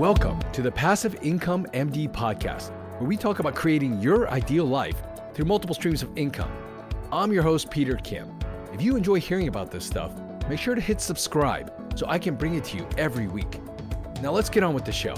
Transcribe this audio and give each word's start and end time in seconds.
Welcome 0.00 0.40
to 0.52 0.62
the 0.62 0.72
Passive 0.72 1.14
Income 1.20 1.66
MD 1.74 2.10
podcast, 2.10 2.70
where 2.98 3.06
we 3.06 3.18
talk 3.18 3.38
about 3.38 3.54
creating 3.54 4.00
your 4.00 4.30
ideal 4.30 4.64
life 4.64 4.96
through 5.34 5.44
multiple 5.44 5.74
streams 5.74 6.02
of 6.02 6.08
income. 6.16 6.50
I'm 7.12 7.30
your 7.34 7.42
host, 7.42 7.70
Peter 7.70 7.96
Kim. 7.96 8.34
If 8.72 8.80
you 8.80 8.96
enjoy 8.96 9.20
hearing 9.20 9.48
about 9.48 9.70
this 9.70 9.84
stuff, 9.84 10.12
make 10.48 10.58
sure 10.58 10.74
to 10.74 10.80
hit 10.80 11.02
subscribe 11.02 11.70
so 11.98 12.06
I 12.08 12.18
can 12.18 12.34
bring 12.34 12.54
it 12.54 12.64
to 12.64 12.78
you 12.78 12.88
every 12.96 13.26
week. 13.28 13.60
Now 14.22 14.30
let's 14.30 14.48
get 14.48 14.62
on 14.62 14.72
with 14.72 14.86
the 14.86 14.90
show. 14.90 15.14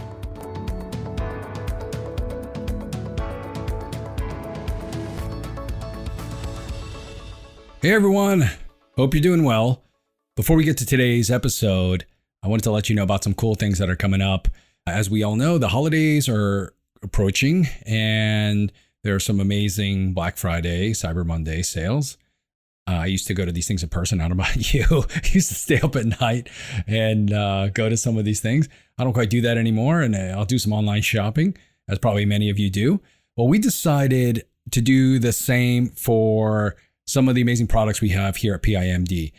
Hey 7.81 7.93
everyone, 7.93 8.51
hope 8.97 9.15
you're 9.15 9.23
doing 9.23 9.45
well. 9.45 9.85
Before 10.35 10.57
we 10.57 10.65
get 10.65 10.77
to 10.79 10.85
today's 10.85 11.31
episode, 11.31 12.05
I 12.43 12.49
wanted 12.49 12.65
to 12.65 12.73
let 12.73 12.89
you 12.89 12.97
know 12.97 13.05
about 13.05 13.23
some 13.23 13.35
cool 13.35 13.55
things 13.55 13.79
that 13.79 13.89
are 13.89 13.95
coming 13.95 14.21
up. 14.21 14.49
As 14.87 15.09
we 15.09 15.23
all 15.23 15.37
know, 15.37 15.59
the 15.59 15.69
holidays 15.69 16.29
are 16.29 16.75
approaching 17.03 17.69
and 17.87 18.73
there 19.05 19.15
are 19.15 19.21
some 19.21 19.39
amazing 19.39 20.13
Black 20.13 20.37
Friday, 20.37 20.91
Cyber 20.91 21.25
Monday 21.25 21.63
sales. 21.63 22.17
Uh, 22.89 22.95
I 22.95 23.07
used 23.07 23.29
to 23.29 23.35
go 23.35 23.45
to 23.45 23.53
these 23.53 23.69
things 23.69 23.85
in 23.85 23.89
person. 23.89 24.21
I 24.21 24.27
don't 24.27 24.37
know 24.37 24.43
about 24.45 24.75
you. 24.75 24.85
I 25.15 25.29
used 25.33 25.49
to 25.49 25.55
stay 25.55 25.81
up 25.81 25.95
at 25.95 26.21
night 26.21 26.49
and 26.87 27.33
uh, 27.33 27.69
go 27.69 27.89
to 27.89 27.97
some 27.97 28.19
of 28.19 28.25
these 28.25 28.41
things. 28.41 28.69
I 28.99 29.05
don't 29.05 29.13
quite 29.13 29.31
do 29.31 29.41
that 29.43 29.57
anymore, 29.57 30.03
and 30.03 30.15
uh, 30.15 30.35
I'll 30.37 30.45
do 30.45 30.59
some 30.59 30.73
online 30.73 31.03
shopping, 31.03 31.57
as 31.89 31.99
probably 31.99 32.25
many 32.25 32.51
of 32.51 32.59
you 32.59 32.71
do. 32.71 33.01
Well, 33.37 33.49
we 33.49 33.59
decided 33.59 34.45
to 34.73 34.81
do 34.81 35.19
the 35.19 35.33
same 35.33 35.91
for 35.91 36.77
some 37.07 37.29
of 37.29 37.35
the 37.35 37.43
amazing 37.43 37.69
products 37.69 38.01
we 38.01 38.11
have 38.11 38.37
here 38.37 38.55
at 38.55 38.63
PIMD. 38.63 39.33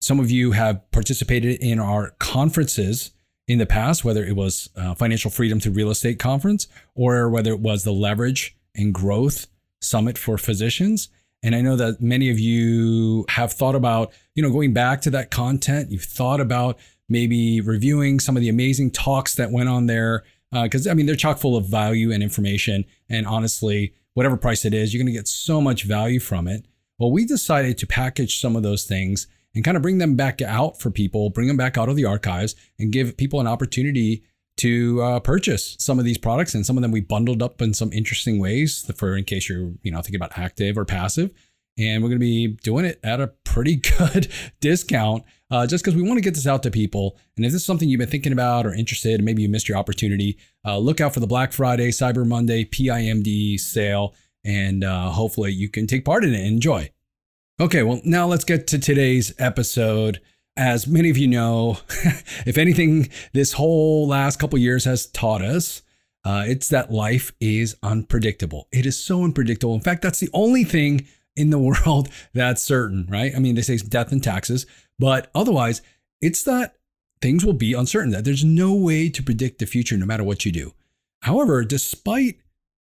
Some 0.00 0.20
of 0.20 0.30
you 0.30 0.52
have 0.52 0.90
participated 0.90 1.60
in 1.60 1.78
our 1.78 2.10
conferences 2.18 3.10
in 3.48 3.58
the 3.58 3.66
past, 3.66 4.04
whether 4.04 4.24
it 4.24 4.36
was 4.36 4.70
uh, 4.76 4.94
Financial 4.94 5.30
Freedom 5.30 5.58
to 5.60 5.70
Real 5.70 5.90
Estate 5.90 6.18
Conference 6.18 6.68
or 6.94 7.28
whether 7.28 7.50
it 7.50 7.60
was 7.60 7.84
the 7.84 7.92
Leverage 7.92 8.56
and 8.76 8.94
Growth 8.94 9.48
Summit 9.80 10.16
for 10.16 10.38
Physicians. 10.38 11.08
And 11.42 11.54
I 11.54 11.60
know 11.62 11.74
that 11.76 12.00
many 12.00 12.30
of 12.30 12.38
you 12.38 13.24
have 13.30 13.52
thought 13.52 13.74
about, 13.74 14.12
you 14.34 14.42
know, 14.42 14.50
going 14.50 14.72
back 14.72 15.00
to 15.02 15.10
that 15.10 15.30
content. 15.30 15.90
You've 15.90 16.04
thought 16.04 16.40
about 16.40 16.78
maybe 17.08 17.60
reviewing 17.60 18.20
some 18.20 18.36
of 18.36 18.42
the 18.42 18.48
amazing 18.48 18.90
talks 18.90 19.34
that 19.36 19.50
went 19.50 19.68
on 19.68 19.86
there. 19.86 20.22
Because, 20.52 20.86
uh, 20.86 20.90
I 20.90 20.94
mean, 20.94 21.06
they're 21.06 21.16
chock 21.16 21.38
full 21.38 21.56
of 21.56 21.66
value 21.66 22.12
and 22.12 22.22
information. 22.22 22.84
And 23.08 23.26
honestly, 23.26 23.94
whatever 24.14 24.36
price 24.36 24.64
it 24.64 24.74
is, 24.74 24.92
you're 24.92 25.02
going 25.02 25.12
to 25.12 25.18
get 25.18 25.28
so 25.28 25.60
much 25.60 25.84
value 25.84 26.20
from 26.20 26.46
it. 26.46 26.66
Well, 26.98 27.10
we 27.10 27.24
decided 27.24 27.78
to 27.78 27.86
package 27.86 28.40
some 28.40 28.54
of 28.54 28.62
those 28.62 28.84
things 28.84 29.26
and 29.54 29.64
kind 29.64 29.76
of 29.76 29.82
bring 29.82 29.98
them 29.98 30.16
back 30.16 30.40
out 30.42 30.80
for 30.80 30.90
people, 30.90 31.30
bring 31.30 31.48
them 31.48 31.56
back 31.56 31.76
out 31.76 31.88
of 31.88 31.96
the 31.96 32.04
archives 32.04 32.54
and 32.78 32.92
give 32.92 33.16
people 33.16 33.40
an 33.40 33.46
opportunity 33.46 34.22
to 34.56 35.00
uh, 35.02 35.20
purchase 35.20 35.76
some 35.78 35.98
of 35.98 36.04
these 36.04 36.18
products. 36.18 36.54
And 36.54 36.64
some 36.64 36.76
of 36.76 36.82
them 36.82 36.92
we 36.92 37.00
bundled 37.00 37.42
up 37.42 37.62
in 37.62 37.72
some 37.74 37.92
interesting 37.92 38.38
ways 38.38 38.90
for 38.96 39.16
in 39.16 39.24
case 39.24 39.48
you're, 39.48 39.72
you 39.82 39.90
know, 39.90 39.98
thinking 39.98 40.16
about 40.16 40.38
active 40.38 40.76
or 40.76 40.84
passive. 40.84 41.30
And 41.78 42.02
we're 42.02 42.10
going 42.10 42.20
to 42.20 42.26
be 42.26 42.48
doing 42.62 42.84
it 42.84 43.00
at 43.02 43.20
a 43.20 43.28
pretty 43.44 43.76
good 43.98 44.28
discount 44.60 45.24
uh, 45.50 45.66
just 45.66 45.84
because 45.84 45.96
we 45.96 46.06
want 46.06 46.18
to 46.18 46.22
get 46.22 46.34
this 46.34 46.46
out 46.46 46.62
to 46.64 46.70
people. 46.70 47.16
And 47.36 47.46
if 47.46 47.52
this 47.52 47.62
is 47.62 47.66
something 47.66 47.88
you've 47.88 48.00
been 48.00 48.08
thinking 48.08 48.32
about 48.32 48.66
or 48.66 48.74
interested, 48.74 49.22
maybe 49.22 49.42
you 49.42 49.48
missed 49.48 49.68
your 49.68 49.78
opportunity, 49.78 50.36
uh, 50.64 50.78
look 50.78 51.00
out 51.00 51.14
for 51.14 51.20
the 51.20 51.26
Black 51.26 51.52
Friday, 51.52 51.88
Cyber 51.88 52.26
Monday, 52.26 52.64
PIMD 52.64 53.58
sale 53.58 54.14
and 54.44 54.84
uh, 54.84 55.10
hopefully 55.10 55.52
you 55.52 55.68
can 55.68 55.86
take 55.86 56.04
part 56.04 56.24
in 56.24 56.34
it 56.34 56.38
and 56.38 56.46
enjoy. 56.46 56.90
Okay, 57.60 57.82
well, 57.82 58.00
now 58.04 58.26
let's 58.26 58.44
get 58.44 58.66
to 58.68 58.78
today's 58.78 59.34
episode. 59.38 60.18
As 60.56 60.86
many 60.86 61.10
of 61.10 61.18
you 61.18 61.28
know, 61.28 61.76
if 62.46 62.56
anything, 62.56 63.10
this 63.34 63.52
whole 63.52 64.08
last 64.08 64.38
couple 64.38 64.58
years 64.58 64.86
has 64.86 65.04
taught 65.08 65.42
us, 65.42 65.82
uh, 66.24 66.44
it's 66.46 66.68
that 66.68 66.90
life 66.90 67.32
is 67.38 67.76
unpredictable. 67.82 68.66
It 68.72 68.86
is 68.86 69.04
so 69.04 69.24
unpredictable. 69.24 69.74
In 69.74 69.82
fact, 69.82 70.00
that's 70.00 70.20
the 70.20 70.30
only 70.32 70.64
thing 70.64 71.06
in 71.36 71.50
the 71.50 71.58
world 71.84 72.08
that's 72.32 72.62
certain, 72.62 73.06
right? 73.10 73.32
I 73.36 73.38
mean, 73.40 73.56
they 73.56 73.62
say 73.62 73.76
death 73.76 74.10
and 74.10 74.24
taxes, 74.24 74.64
but 74.98 75.30
otherwise, 75.34 75.82
it's 76.22 76.42
that 76.44 76.76
things 77.20 77.44
will 77.44 77.52
be 77.52 77.74
uncertain, 77.74 78.12
that 78.12 78.24
there's 78.24 78.42
no 78.42 78.72
way 78.72 79.10
to 79.10 79.22
predict 79.22 79.58
the 79.58 79.66
future 79.66 79.98
no 79.98 80.06
matter 80.06 80.24
what 80.24 80.46
you 80.46 80.52
do. 80.52 80.72
However, 81.24 81.62
despite 81.66 82.40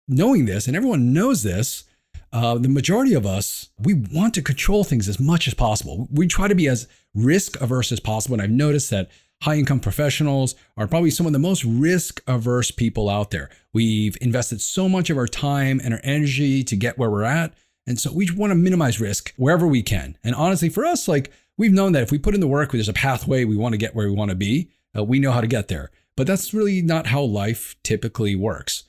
knowing 0.09 0.47
this, 0.47 0.67
and 0.67 0.75
everyone 0.75 1.13
knows 1.13 1.43
this, 1.43 1.85
uh, 2.33 2.57
the 2.57 2.69
majority 2.69 3.15
of 3.15 3.27
us, 3.27 3.69
we 3.79 3.95
want 3.95 4.35
to 4.35 4.43
control 4.43 4.85
things 4.85 5.09
as 5.09 5.21
much 5.21 5.47
as 5.47 5.55
possible. 5.55 6.09
We 6.11 6.27
try 6.27 6.49
to 6.49 6.55
be 6.55 6.69
as 6.69 6.89
risk 7.15 7.61
averse 7.61 7.93
as 7.93 8.01
possible. 8.01 8.35
And 8.35 8.43
I've 8.43 8.51
noticed 8.51 8.91
that 8.91 9.11
high 9.43 9.57
income 9.57 9.81
professionals 9.81 10.55
are 10.77 10.87
probably 10.87 11.11
some 11.11 11.27
of 11.27 11.33
the 11.33 11.39
most 11.39 11.65
risk 11.65 12.23
averse 12.27 12.71
people 12.71 13.11
out 13.11 13.33
there. 13.33 13.51
We've 13.73 14.17
invested 14.21 14.61
so 14.61 14.89
much 14.89 15.11
of 15.11 15.19
our 15.19 15.27
time 15.27 15.81
and 15.83 15.93
our 15.93 16.01
energy 16.05 16.63
to 16.65 16.77
get 16.77 16.97
where 16.97 17.11
we're 17.11 17.25
at. 17.25 17.53
And 17.87 17.99
so 17.99 18.13
we 18.13 18.31
want 18.31 18.53
to 18.53 18.55
minimize 18.55 19.01
risk 19.01 19.35
wherever 19.37 19.67
we 19.67 19.83
can. 19.83 20.17
And 20.23 20.35
honestly, 20.35 20.69
for 20.69 20.85
us, 20.85 21.09
like 21.09 21.33
we've 21.59 21.73
known 21.73 21.93
that 21.93 22.05
if 22.05 22.13
we 22.13 22.19
put 22.19 22.35
in 22.35 22.41
the 22.41 22.47
work, 22.47 22.73
there's 22.73 22.89
a 22.89 22.95
pathway 22.95 23.45
we 23.45 23.57
want 23.57 23.73
to 23.73 23.79
get 23.79 23.95
where 23.95 24.09
we 24.09 24.15
want 24.15 24.31
to 24.31 24.37
be, 24.37 24.71
uh, 24.97 25.03
we 25.03 25.19
know 25.19 25.33
how 25.33 25.41
to 25.41 25.47
get 25.47 25.69
there. 25.69 25.91
But 26.17 26.27
that's 26.27 26.55
really 26.55 26.81
not 26.81 27.09
how 27.09 27.23
life 27.23 27.75
typically 27.83 28.37
works. 28.37 28.85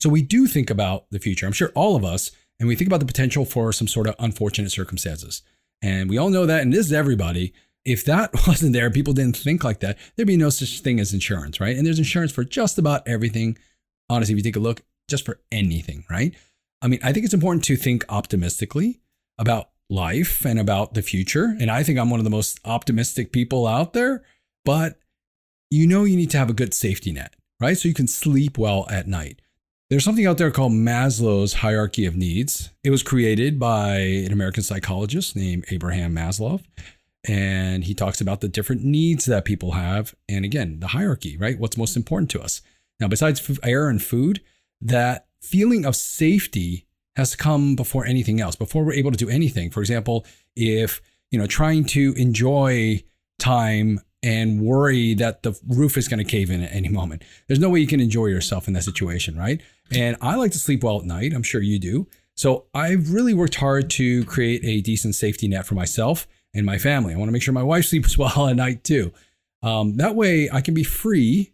So 0.00 0.08
we 0.08 0.22
do 0.22 0.46
think 0.46 0.70
about 0.70 1.10
the 1.10 1.18
future. 1.18 1.44
I'm 1.44 1.52
sure 1.52 1.70
all 1.74 1.96
of 1.96 2.04
us, 2.04 2.30
and 2.58 2.68
we 2.68 2.76
think 2.76 2.88
about 2.88 3.00
the 3.00 3.06
potential 3.06 3.44
for 3.44 3.72
some 3.72 3.88
sort 3.88 4.06
of 4.06 4.14
unfortunate 4.18 4.72
circumstances. 4.72 5.42
And 5.80 6.10
we 6.10 6.18
all 6.18 6.30
know 6.30 6.46
that, 6.46 6.62
and 6.62 6.72
this 6.72 6.86
is 6.86 6.92
everybody. 6.92 7.52
If 7.84 8.04
that 8.04 8.30
wasn't 8.46 8.72
there, 8.72 8.90
people 8.90 9.12
didn't 9.12 9.36
think 9.36 9.64
like 9.64 9.80
that, 9.80 9.98
there'd 10.16 10.26
be 10.26 10.36
no 10.36 10.50
such 10.50 10.80
thing 10.80 10.98
as 11.00 11.14
insurance, 11.14 11.60
right? 11.60 11.76
And 11.76 11.86
there's 11.86 11.98
insurance 11.98 12.32
for 12.32 12.44
just 12.44 12.78
about 12.78 13.06
everything. 13.06 13.58
Honestly, 14.10 14.32
if 14.32 14.38
you 14.38 14.42
take 14.42 14.56
a 14.56 14.60
look, 14.60 14.82
just 15.08 15.24
for 15.24 15.40
anything, 15.50 16.04
right? 16.10 16.34
I 16.82 16.88
mean, 16.88 17.00
I 17.02 17.12
think 17.12 17.24
it's 17.24 17.34
important 17.34 17.64
to 17.64 17.76
think 17.76 18.04
optimistically 18.08 19.00
about 19.38 19.70
life 19.90 20.44
and 20.44 20.58
about 20.58 20.94
the 20.94 21.02
future. 21.02 21.56
And 21.60 21.70
I 21.70 21.82
think 21.82 21.98
I'm 21.98 22.10
one 22.10 22.20
of 22.20 22.24
the 22.24 22.30
most 22.30 22.60
optimistic 22.64 23.32
people 23.32 23.66
out 23.66 23.92
there, 23.92 24.22
but 24.64 24.98
you 25.70 25.86
know, 25.86 26.04
you 26.04 26.16
need 26.16 26.30
to 26.30 26.38
have 26.38 26.50
a 26.50 26.54
good 26.54 26.74
safety 26.74 27.12
net, 27.12 27.36
right? 27.60 27.76
So 27.76 27.88
you 27.88 27.94
can 27.94 28.06
sleep 28.06 28.58
well 28.58 28.86
at 28.90 29.06
night. 29.06 29.40
There's 29.90 30.04
something 30.04 30.26
out 30.26 30.36
there 30.36 30.50
called 30.50 30.72
Maslow's 30.72 31.54
hierarchy 31.54 32.04
of 32.04 32.14
needs. 32.14 32.70
It 32.84 32.90
was 32.90 33.02
created 33.02 33.58
by 33.58 33.96
an 33.96 34.32
American 34.32 34.62
psychologist 34.62 35.34
named 35.34 35.64
Abraham 35.70 36.14
Maslow. 36.14 36.62
And 37.26 37.84
he 37.84 37.94
talks 37.94 38.20
about 38.20 38.42
the 38.42 38.48
different 38.48 38.84
needs 38.84 39.24
that 39.24 39.46
people 39.46 39.72
have. 39.72 40.14
And 40.28 40.44
again, 40.44 40.80
the 40.80 40.88
hierarchy, 40.88 41.38
right? 41.38 41.58
What's 41.58 41.78
most 41.78 41.96
important 41.96 42.30
to 42.32 42.40
us. 42.40 42.60
Now, 43.00 43.08
besides 43.08 43.58
air 43.62 43.88
and 43.88 44.02
food, 44.02 44.42
that 44.82 45.26
feeling 45.40 45.86
of 45.86 45.96
safety 45.96 46.86
has 47.16 47.34
come 47.34 47.74
before 47.74 48.04
anything 48.04 48.42
else, 48.42 48.56
before 48.56 48.84
we're 48.84 48.92
able 48.92 49.10
to 49.10 49.16
do 49.16 49.30
anything. 49.30 49.70
For 49.70 49.80
example, 49.80 50.26
if, 50.54 51.00
you 51.30 51.38
know, 51.38 51.46
trying 51.46 51.86
to 51.86 52.12
enjoy 52.18 53.02
time 53.38 54.00
and 54.22 54.60
worry 54.60 55.14
that 55.14 55.42
the 55.42 55.58
roof 55.66 55.96
is 55.96 56.08
going 56.08 56.18
to 56.18 56.24
cave 56.24 56.50
in 56.50 56.62
at 56.62 56.72
any 56.72 56.88
moment. 56.88 57.22
There's 57.46 57.60
no 57.60 57.68
way 57.68 57.80
you 57.80 57.86
can 57.86 58.00
enjoy 58.00 58.26
yourself 58.26 58.66
in 58.66 58.74
that 58.74 58.84
situation, 58.84 59.36
right? 59.36 59.60
And 59.92 60.16
I 60.20 60.34
like 60.34 60.52
to 60.52 60.58
sleep 60.58 60.82
well 60.82 60.98
at 60.98 61.04
night. 61.04 61.32
I'm 61.32 61.42
sure 61.42 61.60
you 61.60 61.78
do. 61.78 62.08
So 62.34 62.66
I've 62.74 63.12
really 63.12 63.34
worked 63.34 63.56
hard 63.56 63.90
to 63.90 64.24
create 64.24 64.64
a 64.64 64.80
decent 64.80 65.14
safety 65.14 65.48
net 65.48 65.66
for 65.66 65.74
myself 65.74 66.26
and 66.54 66.66
my 66.66 66.78
family. 66.78 67.14
I 67.14 67.16
want 67.16 67.28
to 67.28 67.32
make 67.32 67.42
sure 67.42 67.54
my 67.54 67.62
wife 67.62 67.84
sleeps 67.86 68.18
well 68.18 68.48
at 68.48 68.56
night 68.56 68.84
too. 68.84 69.12
Um, 69.62 69.96
that 69.96 70.14
way 70.14 70.48
I 70.52 70.60
can 70.60 70.74
be 70.74 70.84
free 70.84 71.52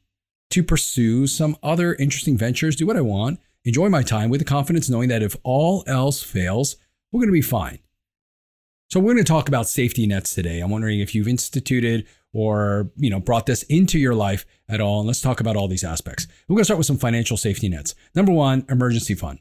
to 0.50 0.62
pursue 0.62 1.26
some 1.26 1.56
other 1.62 1.94
interesting 1.94 2.36
ventures, 2.36 2.76
do 2.76 2.86
what 2.86 2.96
I 2.96 3.00
want, 3.00 3.40
enjoy 3.64 3.88
my 3.88 4.02
time 4.02 4.30
with 4.30 4.40
the 4.40 4.44
confidence 4.44 4.90
knowing 4.90 5.08
that 5.08 5.22
if 5.22 5.36
all 5.42 5.84
else 5.86 6.22
fails, 6.22 6.76
we're 7.10 7.20
going 7.20 7.28
to 7.28 7.32
be 7.32 7.40
fine. 7.40 7.78
So 8.90 9.00
we're 9.00 9.14
going 9.14 9.24
to 9.24 9.32
talk 9.32 9.48
about 9.48 9.66
safety 9.66 10.06
nets 10.06 10.34
today. 10.34 10.60
I'm 10.60 10.70
wondering 10.70 11.00
if 11.00 11.14
you've 11.14 11.26
instituted 11.26 12.06
or 12.34 12.90
you 12.96 13.08
know 13.08 13.20
brought 13.20 13.46
this 13.46 13.62
into 13.64 13.98
your 13.98 14.14
life 14.14 14.44
at 14.68 14.80
all. 14.80 15.00
And 15.00 15.06
let's 15.06 15.22
talk 15.22 15.40
about 15.40 15.56
all 15.56 15.68
these 15.68 15.84
aspects. 15.84 16.26
We're 16.48 16.56
going 16.56 16.60
to 16.60 16.66
start 16.66 16.78
with 16.78 16.86
some 16.86 16.98
financial 16.98 17.38
safety 17.38 17.68
nets. 17.70 17.94
Number 18.14 18.32
one 18.32 18.66
emergency 18.68 19.14
fund. 19.14 19.38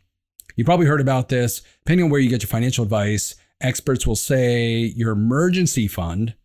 You 0.56 0.63
probably 0.63 0.86
heard 0.86 1.01
about 1.01 1.30
this. 1.30 1.62
Depending 1.80 2.06
on 2.06 2.12
where 2.12 2.22
you 2.22 2.30
get 2.30 2.44
your 2.44 2.48
financial 2.48 2.84
advice 2.84 3.36
experts 3.60 4.06
will 4.06 4.16
say 4.16 4.94
your 4.95 5.12
emergency 5.12 5.88
fund 5.88 6.36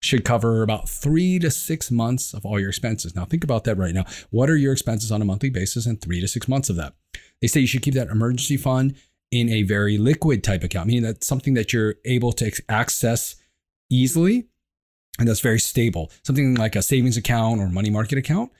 should 0.00 0.24
cover 0.24 0.62
about 0.62 0.88
three 0.88 1.38
to 1.38 1.50
six 1.50 1.90
months 1.90 2.32
of 2.34 2.44
all 2.44 2.60
your 2.60 2.68
expenses. 2.68 3.16
Now 3.16 3.24
think 3.24 3.42
about 3.42 3.64
that 3.64 3.76
right 3.76 3.94
now. 3.94 4.04
What 4.30 4.48
are 4.50 4.56
your 4.56 4.72
expenses 4.72 5.10
on 5.10 5.22
a 5.22 5.24
monthly 5.24 5.50
basis 5.50 5.86
and 5.86 6.00
three 6.00 6.20
to 6.20 6.28
six 6.28 6.46
months 6.46 6.70
of 6.70 6.76
that? 6.76 6.94
They 7.40 7.48
say 7.48 7.60
you 7.60 7.66
should 7.66 7.82
keep 7.82 7.94
that 7.94 8.08
emergency 8.08 8.56
fund 8.56 8.94
in 9.32 9.48
a 9.48 9.62
very 9.62 9.98
liquid 9.98 10.44
type 10.44 10.62
account 10.62 10.86
meaning 10.86 11.02
that's 11.02 11.26
something 11.26 11.54
that 11.54 11.72
you're 11.72 11.96
able 12.04 12.30
to 12.32 12.52
access 12.68 13.34
easily 13.90 14.46
and 15.18 15.28
that's 15.28 15.40
very 15.40 15.58
stable. 15.58 16.10
Something 16.24 16.54
like 16.54 16.76
a 16.76 16.82
savings 16.82 17.16
account 17.16 17.60
or 17.60 17.68
money 17.68 17.90
market 17.90 18.18
account. 18.18 18.52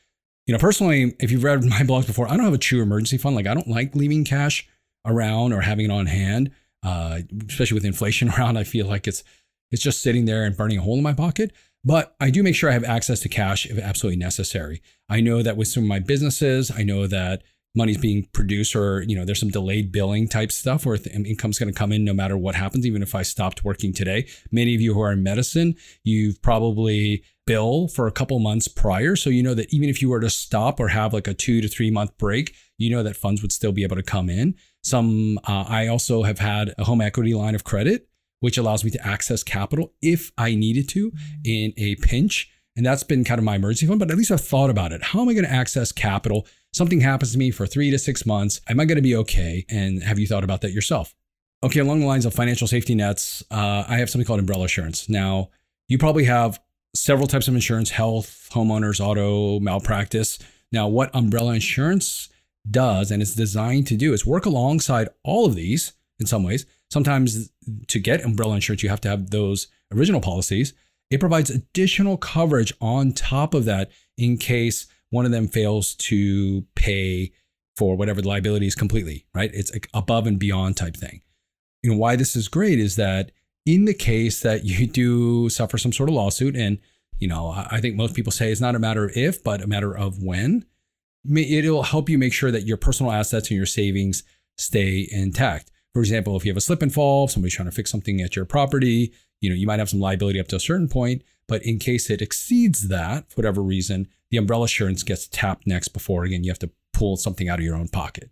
You 0.47 0.53
know, 0.53 0.59
personally, 0.59 1.15
if 1.21 1.31
you've 1.31 1.45
read 1.45 1.65
my 1.69 1.81
blogs 1.81 2.07
before, 2.07 2.29
I 2.29 2.37
don't 2.37 2.45
have 2.45 2.55
a 2.55 2.59
true 2.59 2.83
emergency 2.83 3.19
fund. 3.19 3.37
Like 3.37 3.47
I 3.47 3.55
don't 3.55 3.69
like 3.69 3.95
leaving 3.95 4.25
cash 4.25 4.69
around 5.05 5.53
or 5.53 5.61
having 5.61 5.87
it 5.87 5.91
on 5.93 6.07
hand, 6.07 6.51
uh, 6.83 7.21
especially 7.49 7.77
with 7.77 7.85
inflation 7.85 8.29
around. 8.37 8.57
I 8.57 8.65
feel 8.65 8.87
like 8.87 9.07
it's 9.07 9.23
it's 9.71 9.83
just 9.83 10.03
sitting 10.03 10.27
there 10.27 10.45
and 10.45 10.57
burning 10.57 10.79
a 10.79 10.83
hole 10.83 10.97
in 10.97 11.03
my 11.03 11.15
pocket. 11.15 11.53
But 11.85 12.17
I 12.21 12.31
do 12.31 12.43
make 12.43 12.57
sure 12.57 12.69
I 12.69 12.73
have 12.73 12.85
access 12.85 13.21
to 13.21 13.29
cash 13.29 13.67
if 13.67 13.79
absolutely 13.79 14.19
necessary. 14.19 14.83
I 15.09 15.21
know 15.21 15.43
that 15.43 15.57
with 15.57 15.69
some 15.69 15.85
of 15.85 15.89
my 15.89 16.01
businesses, 16.01 16.71
I 16.71 16.83
know 16.83 17.07
that 17.07 17.43
money's 17.77 17.99
being 17.99 18.27
produced 18.33 18.75
or 18.75 19.03
you 19.03 19.15
know 19.15 19.25
there's 19.25 19.41
some 19.41 19.51
delayed 19.51 19.93
billing 19.93 20.29
type 20.29 20.51
stuff 20.51 20.87
where 20.87 20.99
income's 21.15 21.59
going 21.59 21.73
to 21.73 21.79
come 21.79 21.93
in 21.93 22.05
no 22.05 22.15
matter 22.15 22.37
what 22.37 22.55
happens 22.55 22.87
even 22.87 23.03
if 23.03 23.15
i 23.15 23.23
stopped 23.23 23.65
working 23.65 23.93
today. 23.93 24.27
Many 24.51 24.75
of 24.75 24.81
you 24.81 24.95
who 24.95 25.01
are 25.01 25.13
in 25.13 25.23
medicine 25.23 25.77
you've 26.03 26.41
probably 26.43 27.23
bill 27.47 27.89
for 27.89 28.07
a 28.07 28.13
couple 28.13 28.39
months 28.39 28.67
prior 28.67 29.15
so 29.15 29.31
you 29.31 29.43
know 29.43 29.55
that 29.55 29.73
even 29.73 29.89
if 29.89 30.03
you 30.03 30.09
were 30.09 30.21
to 30.21 30.31
stop 30.31 30.81
or 30.81 30.89
have 30.89 31.13
like 31.13 31.29
a 31.29 31.35
two 31.35 31.61
to 31.61 31.69
three 31.69 31.91
month 31.91 32.17
break 32.19 32.55
you 32.79 32.91
know 32.91 33.03
that 33.03 33.17
funds 33.17 33.43
would 33.43 33.53
still 33.53 33.73
be 33.73 33.83
able 33.83 33.97
to 33.97 34.03
come 34.03 34.29
in. 34.29 34.55
Some 34.83 35.39
uh, 35.45 35.65
i 35.69 35.87
also 35.87 36.23
have 36.23 36.39
had 36.39 36.75
a 36.79 36.85
home 36.85 37.01
equity 37.01 37.35
line 37.35 37.55
of 37.55 37.65
credit 37.65 38.09
which 38.41 38.59
allows 38.59 38.85
me 38.85 38.91
to 38.91 39.07
access 39.07 39.43
capital 39.43 39.93
if 40.01 40.33
i 40.39 40.55
needed 40.55 40.89
to 40.91 41.13
in 41.45 41.73
a 41.77 41.97
pinch 41.97 42.51
and 42.77 42.85
that's 42.85 43.03
been 43.03 43.25
kind 43.25 43.39
of 43.39 43.45
my 43.45 43.57
emergency 43.57 43.87
fund 43.87 43.99
but 43.99 44.11
at 44.11 44.17
least 44.17 44.31
i've 44.31 44.41
thought 44.41 44.71
about 44.71 44.93
it 44.93 45.03
how 45.03 45.21
am 45.21 45.29
i 45.29 45.33
going 45.33 45.45
to 45.45 45.53
access 45.53 45.93
capital 45.93 46.47
something 46.77 47.01
happens 47.01 47.33
to 47.33 47.39
me 47.39 47.51
for 47.51 47.67
three 47.67 47.91
to 47.91 47.99
six 47.99 48.27
months. 48.27 48.61
Am 48.69 48.79
I 48.79 48.85
going 48.85 48.97
to 48.97 49.03
be 49.03 49.17
okay? 49.17 49.65
And 49.71 50.03
have 50.03 50.19
you 50.19 50.27
thought 50.27 50.45
about 50.45 50.61
that 50.61 50.73
yourself? 50.73 51.15
Okay, 51.65 51.81
along 51.81 52.01
the 52.01 52.07
lines 52.07 52.27
of 52.27 52.35
financial 52.35 52.69
safety 52.69 52.95
nets, 52.95 53.43
uh, 53.51 53.85
I 53.89 53.97
have 53.97 54.11
something 54.11 54.27
called 54.27 54.41
umbrella 54.41 54.65
insurance. 54.65 55.09
Now, 55.09 55.49
you 55.89 55.97
probably 55.97 56.25
have 56.25 56.61
several 56.95 57.27
types 57.27 57.49
of 57.49 57.55
insurance 57.55 57.91
health, 57.91 58.51
homeowners, 58.53 59.01
auto, 59.01 59.59
malpractice. 59.61 60.39
Now, 60.71 60.87
what 60.87 61.15
umbrella 61.15 61.55
insurance 61.55 62.29
does 62.71 63.11
and 63.11 63.23
is 63.23 63.35
designed 63.35 63.87
to 63.87 63.97
do 63.97 64.13
is 64.13 64.27
work 64.27 64.45
alongside 64.45 65.09
all 65.25 65.47
of 65.47 65.55
these 65.55 65.95
in 66.21 66.27
some 66.27 66.45
ways. 66.45 66.67
Sometimes 66.91 67.51
to 67.89 67.99
get 67.99 68.23
umbrella 68.23 68.55
insurance, 68.55 68.83
you 68.83 68.91
have 68.91 69.01
to 69.01 69.09
have 69.09 69.31
those 69.31 69.69
original 69.95 70.21
policies. 70.21 70.75
It 71.11 71.21
provides 71.21 71.51
additional 71.51 72.17
coverage 72.17 72.73
on 72.81 73.13
top 73.13 73.55
of 73.55 73.65
that 73.67 73.91
in 74.19 74.39
case 74.39 74.87
one 75.11 75.25
of 75.25 75.31
them 75.31 75.47
fails 75.47 75.95
to 75.95 76.65
pay 76.75 77.33
for 77.77 77.97
whatever 77.97 78.21
the 78.23 78.29
liability 78.29 78.67
is 78.67 78.75
completely, 78.75 79.27
right? 79.35 79.51
It's 79.53 79.71
above 79.95 80.27
and 80.27 80.39
beyond 80.39 80.77
type 80.77 80.97
thing. 80.97 81.21
You 81.83 81.91
know, 81.93 81.97
why 81.97 82.17
this 82.17 82.35
is 82.35 82.49
great 82.49 82.79
is 82.79 82.97
that 82.97 83.31
in 83.65 83.85
the 83.85 83.95
case 83.95 84.41
that 84.43 84.65
you 84.65 84.87
do 84.87 85.49
suffer 85.49 85.79
some 85.79 85.93
sort 85.93 86.09
of 86.09 86.15
lawsuit, 86.15 86.57
and, 86.57 86.79
you 87.19 87.29
know, 87.29 87.51
I 87.71 87.81
think 87.81 87.97
most 87.97 88.15
people 88.15 88.33
say 88.33 88.51
it's 88.51 88.61
not 88.61 88.75
a 88.75 88.81
matter 88.81 89.05
of 89.05 89.17
if, 89.17 89.45
but 89.45 89.63
a 89.63 89.67
matter 89.67 89.97
of 89.97 90.23
when, 90.23 90.65
it'll 91.37 91.83
help 91.83 92.09
you 92.09 92.19
make 92.19 92.33
sure 92.33 92.51
that 92.51 92.67
your 92.67 92.77
personal 92.77 93.13
assets 93.13 93.51
and 93.51 93.57
your 93.57 93.67
savings 93.67 94.23
stay 94.57 95.07
intact. 95.11 95.71
For 95.93 96.01
example, 96.01 96.37
if 96.37 96.45
you 96.45 96.51
have 96.51 96.57
a 96.57 96.63
slip 96.63 96.83
and 96.83 96.93
fall, 96.93 97.29
somebody's 97.29 97.55
trying 97.55 97.69
to 97.69 97.75
fix 97.75 97.91
something 97.91 98.21
at 98.21 98.37
your 98.37 98.45
property, 98.45 99.13
you 99.41 99.51
know, 99.51 99.57
you 99.57 99.67
might 99.67 99.79
have 99.79 99.91
some 99.91 100.01
liability 100.01 100.41
up 100.41 100.49
to 100.49 100.57
a 100.57 100.61
certain 100.61 100.89
point, 100.89 101.23
but 101.49 101.63
in 101.65 101.79
case 101.79 102.11
it 102.11 102.23
exceeds 102.23 102.89
that, 102.89 103.31
for 103.31 103.37
whatever 103.37 103.63
reason, 103.63 104.09
the 104.31 104.39
umbrella 104.39 104.65
insurance 104.65 105.03
gets 105.03 105.29
tapped 105.29 105.67
next 105.67 105.89
before 105.89 106.25
again 106.25 106.43
you 106.43 106.51
have 106.51 106.59
to 106.59 106.71
pull 106.93 107.17
something 107.17 107.49
out 107.49 107.59
of 107.59 107.65
your 107.65 107.77
own 107.77 107.89
pocket. 107.89 108.31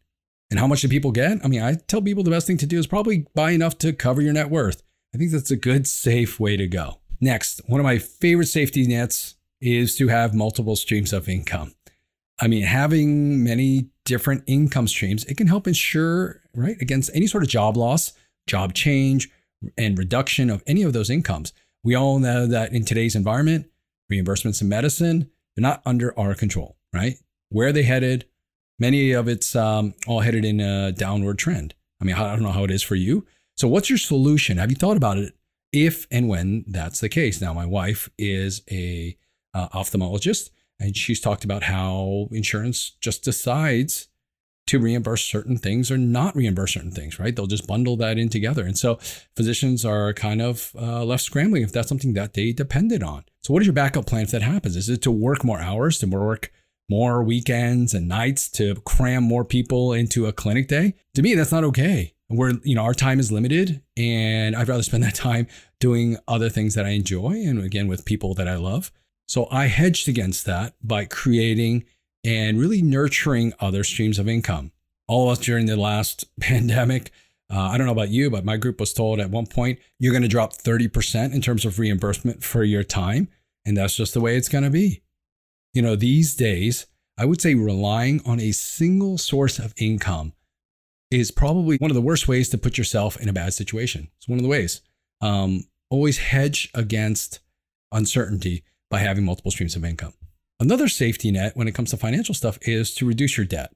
And 0.51 0.59
how 0.61 0.67
much 0.67 0.83
do 0.83 0.89
people 0.89 1.13
get? 1.13 1.39
I 1.45 1.49
mean, 1.49 1.63
I 1.63 1.75
tell 1.75 2.03
people 2.03 2.23
the 2.23 2.31
best 2.31 2.47
thing 2.47 2.59
to 2.59 2.67
do 2.67 2.79
is 2.79 2.87
probably 2.87 3.27
buy 3.35 3.53
enough 3.53 3.79
to 3.79 3.93
cover 3.93 4.23
your 4.23 4.33
net 4.33 4.51
worth. 4.51 4.83
I 5.15 5.19
think 5.19 5.31
that's 5.31 5.51
a 5.51 5.57
good, 5.57 5.87
safe 5.87 6.41
way 6.41 6.57
to 6.57 6.67
go. 6.67 7.01
Next, 7.21 7.61
one 7.67 7.81
of 7.81 7.85
my 7.85 7.99
favorite 7.99 8.47
safety 8.47 8.87
nets 8.87 9.37
is 9.61 9.97
to 9.97 10.09
have 10.09 10.35
multiple 10.35 10.77
streams 10.77 11.13
of 11.13 11.29
income. 11.29 11.75
I 12.41 12.49
mean, 12.49 12.63
having 12.63 13.43
many 13.43 13.89
different 14.05 14.45
income 14.47 14.89
streams, 14.89 15.25
it 15.25 15.37
can 15.37 15.47
help 15.47 15.67
ensure, 15.67 16.43
right, 16.55 16.77
against 16.81 17.11
any 17.15 17.27
sort 17.27 17.45
of 17.45 17.49
job 17.49 17.77
loss, 17.77 18.13
job 18.47 18.75
change, 18.75 19.31
and 19.77 19.99
reduction 19.99 20.51
of 20.51 20.63
any 20.67 20.83
of 20.83 20.93
those 20.93 21.11
incomes. 21.11 21.53
We 21.83 21.95
all 21.95 22.19
know 22.19 22.47
that 22.47 22.73
in 22.73 22.85
today's 22.85 23.15
environment, 23.15 23.67
reimbursements 24.11 24.63
in 24.63 24.69
medicine, 24.69 25.31
they're 25.55 25.63
not 25.63 25.83
under 25.85 26.19
our 26.19 26.35
control, 26.35 26.77
right? 26.93 27.17
Where 27.51 27.69
are 27.69 27.73
they 27.73 27.83
headed? 27.83 28.27
Many 28.79 29.13
of 29.13 29.29
it's 29.29 29.55
um, 29.55 29.95
all 30.07 30.21
headed 30.21 30.45
in 30.45 30.61
a 30.61 30.93
downward 30.93 31.39
trend. 31.39 31.75
I 32.01 32.05
mean, 32.05 32.17
I 32.17 32.35
don't 32.35 32.43
know 32.43 32.51
how 32.51 32.65
it 32.65 32.71
is 32.71 32.83
for 32.83 32.97
you. 32.97 33.27
So, 33.57 33.69
what's 33.69 33.89
your 33.89 33.99
solution? 33.99 34.59
Have 34.59 34.71
you 34.71 34.77
thought 34.77 34.97
about 34.97 35.19
it 35.19 35.35
if 35.73 36.07
and 36.11 36.29
when 36.29 36.65
that's 36.67 37.01
the 37.01 37.09
case? 37.09 37.41
Now, 37.41 37.53
my 37.53 37.67
wife 37.67 38.11
is 38.19 38.63
a 38.71 39.17
uh, 39.55 39.69
ophthalmologist, 39.69 40.51
and 40.81 40.97
she's 40.97 41.21
talked 41.21 41.45
about 41.45 41.63
how 41.63 42.29
insurance 42.33 42.97
just 43.01 43.23
decides 43.23 44.09
to 44.67 44.79
reimburse 44.79 45.23
certain 45.23 45.59
things 45.59 45.91
or 45.91 45.99
not 45.99 46.35
reimburse 46.35 46.73
certain 46.73 46.91
things, 46.91 47.19
right? 47.19 47.35
They'll 47.37 47.47
just 47.47 47.67
bundle 47.67 47.97
that 47.99 48.19
in 48.19 48.29
together. 48.29 48.65
And 48.65 48.79
so 48.79 48.97
physicians 49.37 49.85
are 49.85 50.13
kind 50.15 50.41
of 50.41 50.75
uh, 50.79 51.05
left 51.05 51.23
scrambling 51.23 51.63
if 51.63 51.73
that's 51.73 51.89
something 51.89 52.15
that 52.15 52.35
they 52.35 52.53
depended 52.53 53.03
on. 53.03 53.25
So, 53.43 53.53
what 53.53 53.61
is 53.63 53.67
your 53.67 53.75
backup 53.75 54.07
plan 54.07 54.23
if 54.23 54.31
that 54.31 54.41
happens? 54.41 54.75
Is 54.75 54.89
it 54.89 55.03
to 55.03 55.11
work 55.11 55.45
more 55.45 55.61
hours, 55.61 55.99
to 55.99 56.07
work 56.07 56.51
more 56.89 57.23
weekends 57.23 57.93
and 57.93 58.09
nights, 58.09 58.49
to 58.53 58.75
cram 58.87 59.23
more 59.23 59.45
people 59.45 59.93
into 59.93 60.27
a 60.27 60.33
clinic 60.33 60.67
day? 60.67 60.95
To 61.15 61.23
me, 61.23 61.35
that's 61.35 61.53
not 61.53 61.65
okay. 61.65 62.15
We're, 62.31 62.55
you 62.63 62.75
know, 62.75 62.83
our 62.83 62.95
time 62.95 63.21
is 63.21 63.31
limited, 63.31 63.83
and 63.99 64.57
I'd 64.57 64.69
rather 64.69 64.83
spend 64.83 65.05
that 65.05 65.15
time 65.15 65.47
doing 65.79 66.17
other 66.27 66.49
things 66.49 66.75
that 66.75 66.87
I 66.87 66.91
enjoy 66.91 67.33
and 67.33 67.63
again 67.63 67.87
with 67.87 68.07
people 68.07 68.33
that 68.35 68.49
I 68.49 68.57
love. 68.57 68.91
So, 69.29 69.47
I 69.51 69.67
hedged 69.67 70.09
against 70.09 70.47
that 70.47 70.75
by 70.83 71.05
creating 71.05 71.85
and 72.25 72.59
really 72.59 72.83
nurturing 72.83 73.53
other 73.61 73.85
streams 73.85 74.19
of 74.19 74.29
income. 74.29 74.73
All 75.07 75.31
of 75.31 75.39
us 75.39 75.45
during 75.45 75.67
the 75.67 75.77
last 75.77 76.25
pandemic, 76.41 77.11
uh, 77.53 77.61
I 77.61 77.77
don't 77.77 77.87
know 77.87 77.93
about 77.93 78.11
you, 78.11 78.31
but 78.31 78.45
my 78.45 78.57
group 78.57 78.81
was 78.81 78.93
told 78.93 79.21
at 79.21 79.31
one 79.31 79.47
point 79.47 79.79
you're 79.99 80.13
going 80.13 80.23
to 80.23 80.29
drop 80.29 80.55
30% 80.55 81.35
in 81.35 81.41
terms 81.41 81.65
of 81.65 81.79
reimbursement 81.79 82.43
for 82.43 82.65
your 82.65 82.83
time. 82.83 83.29
And 83.67 83.77
that's 83.77 83.97
just 83.97 84.15
the 84.15 84.21
way 84.21 84.37
it's 84.37 84.49
going 84.49 84.65
to 84.65 84.71
be. 84.71 85.03
You 85.73 85.83
know, 85.83 85.97
these 85.97 86.35
days, 86.35 86.87
I 87.19 87.25
would 87.25 87.41
say 87.41 87.55
relying 87.55 88.21
on 88.27 88.41
a 88.41 88.53
single 88.53 89.19
source 89.19 89.59
of 89.59 89.75
income 89.77 90.33
is 91.11 91.31
probably 91.31 91.77
one 91.77 91.91
of 91.91 91.95
the 91.95 92.01
worst 92.01 92.27
ways 92.27 92.49
to 92.51 92.59
put 92.59 92.79
yourself 92.79 93.17
in 93.21 93.29
a 93.29 93.33
bad 93.33 93.55
situation. 93.55 94.09
It's 94.17 94.29
one 94.29 94.39
of 94.39 94.43
the 94.43 94.49
ways. 94.49 94.81
Um, 95.21 95.65
always 95.91 96.19
hedge 96.19 96.71
against 96.75 97.41
uncertainty 97.93 98.65
by 98.91 98.99
having 98.99 99.25
multiple 99.25 99.51
streams 99.51 99.77
of 99.77 99.85
income. 99.85 100.15
Another 100.65 100.89
safety 100.89 101.31
net 101.31 101.55
when 101.59 101.69
it 101.69 101.75
comes 101.75 101.91
to 101.91 101.99
financial 101.99 102.35
stuff 102.35 102.59
is 102.63 102.95
to 102.95 103.05
reduce 103.05 103.37
your 103.37 103.45
debt. 103.45 103.75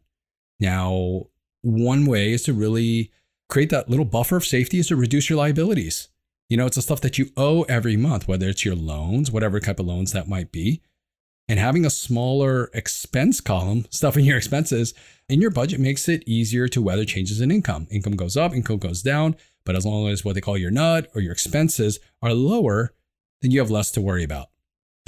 Now, 0.58 1.26
one 1.60 2.06
way 2.06 2.32
is 2.32 2.44
to 2.44 2.54
really 2.54 3.12
create 3.50 3.68
that 3.68 3.90
little 3.90 4.06
buffer 4.06 4.36
of 4.36 4.46
safety 4.46 4.78
is 4.78 4.88
to 4.88 4.96
reduce 4.96 5.28
your 5.28 5.36
liabilities. 5.36 6.08
You 6.48 6.56
know, 6.56 6.64
it's 6.64 6.76
the 6.76 6.82
stuff 6.82 7.02
that 7.02 7.18
you 7.18 7.28
owe 7.36 7.64
every 7.64 7.98
month, 7.98 8.26
whether 8.26 8.48
it's 8.48 8.64
your 8.64 8.74
loans, 8.74 9.30
whatever 9.30 9.60
type 9.60 9.78
of 9.78 9.84
loans 9.84 10.12
that 10.12 10.30
might 10.30 10.50
be. 10.50 10.80
And 11.46 11.58
having 11.58 11.84
a 11.84 11.90
smaller 11.90 12.70
expense 12.72 13.42
column, 13.42 13.84
stuff 13.90 14.16
in 14.16 14.24
your 14.24 14.38
expenses 14.38 14.94
in 15.28 15.42
your 15.42 15.50
budget 15.50 15.80
makes 15.80 16.08
it 16.08 16.26
easier 16.26 16.68
to 16.68 16.80
weather 16.80 17.04
changes 17.04 17.42
in 17.42 17.50
income. 17.50 17.86
Income 17.90 18.16
goes 18.16 18.34
up, 18.34 18.54
income 18.54 18.78
goes 18.78 19.02
down, 19.02 19.36
but 19.66 19.76
as 19.76 19.84
long 19.84 20.08
as 20.08 20.24
what 20.24 20.36
they 20.36 20.40
call 20.40 20.56
your 20.56 20.70
nut 20.70 21.10
or 21.14 21.20
your 21.20 21.32
expenses 21.32 21.98
are 22.22 22.32
lower, 22.32 22.94
then 23.42 23.50
you 23.50 23.58
have 23.58 23.70
less 23.70 23.90
to 23.90 24.00
worry 24.00 24.24
about. 24.24 24.48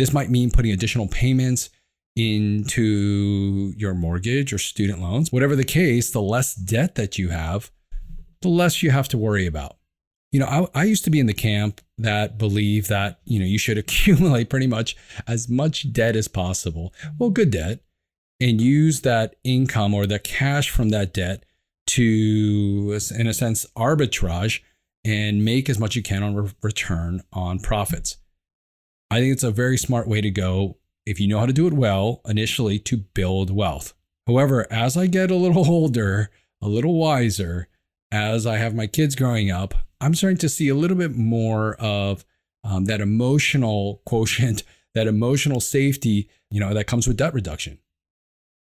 This 0.00 0.14
might 0.14 0.30
mean 0.30 0.50
putting 0.50 0.72
additional 0.72 1.08
payments 1.08 1.68
into 2.16 3.74
your 3.76 3.92
mortgage 3.92 4.50
or 4.50 4.56
student 4.56 5.02
loans. 5.02 5.30
Whatever 5.30 5.54
the 5.54 5.62
case, 5.62 6.10
the 6.10 6.22
less 6.22 6.54
debt 6.54 6.94
that 6.94 7.18
you 7.18 7.28
have, 7.28 7.70
the 8.40 8.48
less 8.48 8.82
you 8.82 8.92
have 8.92 9.08
to 9.08 9.18
worry 9.18 9.44
about. 9.44 9.76
You 10.32 10.40
know, 10.40 10.46
I, 10.46 10.80
I 10.80 10.84
used 10.84 11.04
to 11.04 11.10
be 11.10 11.20
in 11.20 11.26
the 11.26 11.34
camp 11.34 11.82
that 11.98 12.38
believe 12.38 12.88
that, 12.88 13.20
you 13.26 13.38
know, 13.38 13.44
you 13.44 13.58
should 13.58 13.76
accumulate 13.84 14.48
pretty 14.48 14.66
much 14.66 14.96
as 15.26 15.50
much 15.50 15.92
debt 15.92 16.16
as 16.16 16.28
possible. 16.28 16.94
Well, 17.18 17.28
good 17.28 17.50
debt 17.50 17.80
and 18.40 18.58
use 18.58 19.02
that 19.02 19.36
income 19.44 19.92
or 19.92 20.06
the 20.06 20.18
cash 20.18 20.70
from 20.70 20.88
that 20.88 21.12
debt 21.12 21.44
to, 21.88 22.98
in 23.18 23.26
a 23.26 23.34
sense, 23.34 23.66
arbitrage 23.76 24.62
and 25.04 25.44
make 25.44 25.68
as 25.68 25.78
much 25.78 25.94
you 25.94 26.02
can 26.02 26.22
on 26.22 26.34
re- 26.34 26.52
return 26.62 27.20
on 27.34 27.58
profits. 27.58 28.16
I 29.10 29.18
think 29.18 29.32
it's 29.32 29.42
a 29.42 29.50
very 29.50 29.76
smart 29.76 30.06
way 30.06 30.20
to 30.20 30.30
go 30.30 30.76
if 31.04 31.18
you 31.18 31.26
know 31.26 31.40
how 31.40 31.46
to 31.46 31.52
do 31.52 31.66
it 31.66 31.72
well 31.72 32.20
initially 32.26 32.78
to 32.78 32.96
build 32.96 33.50
wealth. 33.50 33.94
However, 34.26 34.66
as 34.70 34.96
I 34.96 35.06
get 35.06 35.30
a 35.30 35.36
little 35.36 35.68
older, 35.70 36.30
a 36.62 36.68
little 36.68 36.94
wiser, 36.94 37.68
as 38.12 38.46
I 38.46 38.58
have 38.58 38.74
my 38.74 38.86
kids 38.86 39.16
growing 39.16 39.50
up, 39.50 39.74
I'm 40.00 40.14
starting 40.14 40.38
to 40.38 40.48
see 40.48 40.68
a 40.68 40.74
little 40.74 40.96
bit 40.96 41.16
more 41.16 41.74
of 41.74 42.24
um, 42.62 42.84
that 42.84 43.00
emotional 43.00 44.02
quotient, 44.06 44.62
that 44.94 45.08
emotional 45.08 45.60
safety, 45.60 46.28
you 46.50 46.60
know, 46.60 46.72
that 46.74 46.86
comes 46.86 47.08
with 47.08 47.16
debt 47.16 47.34
reduction. 47.34 47.78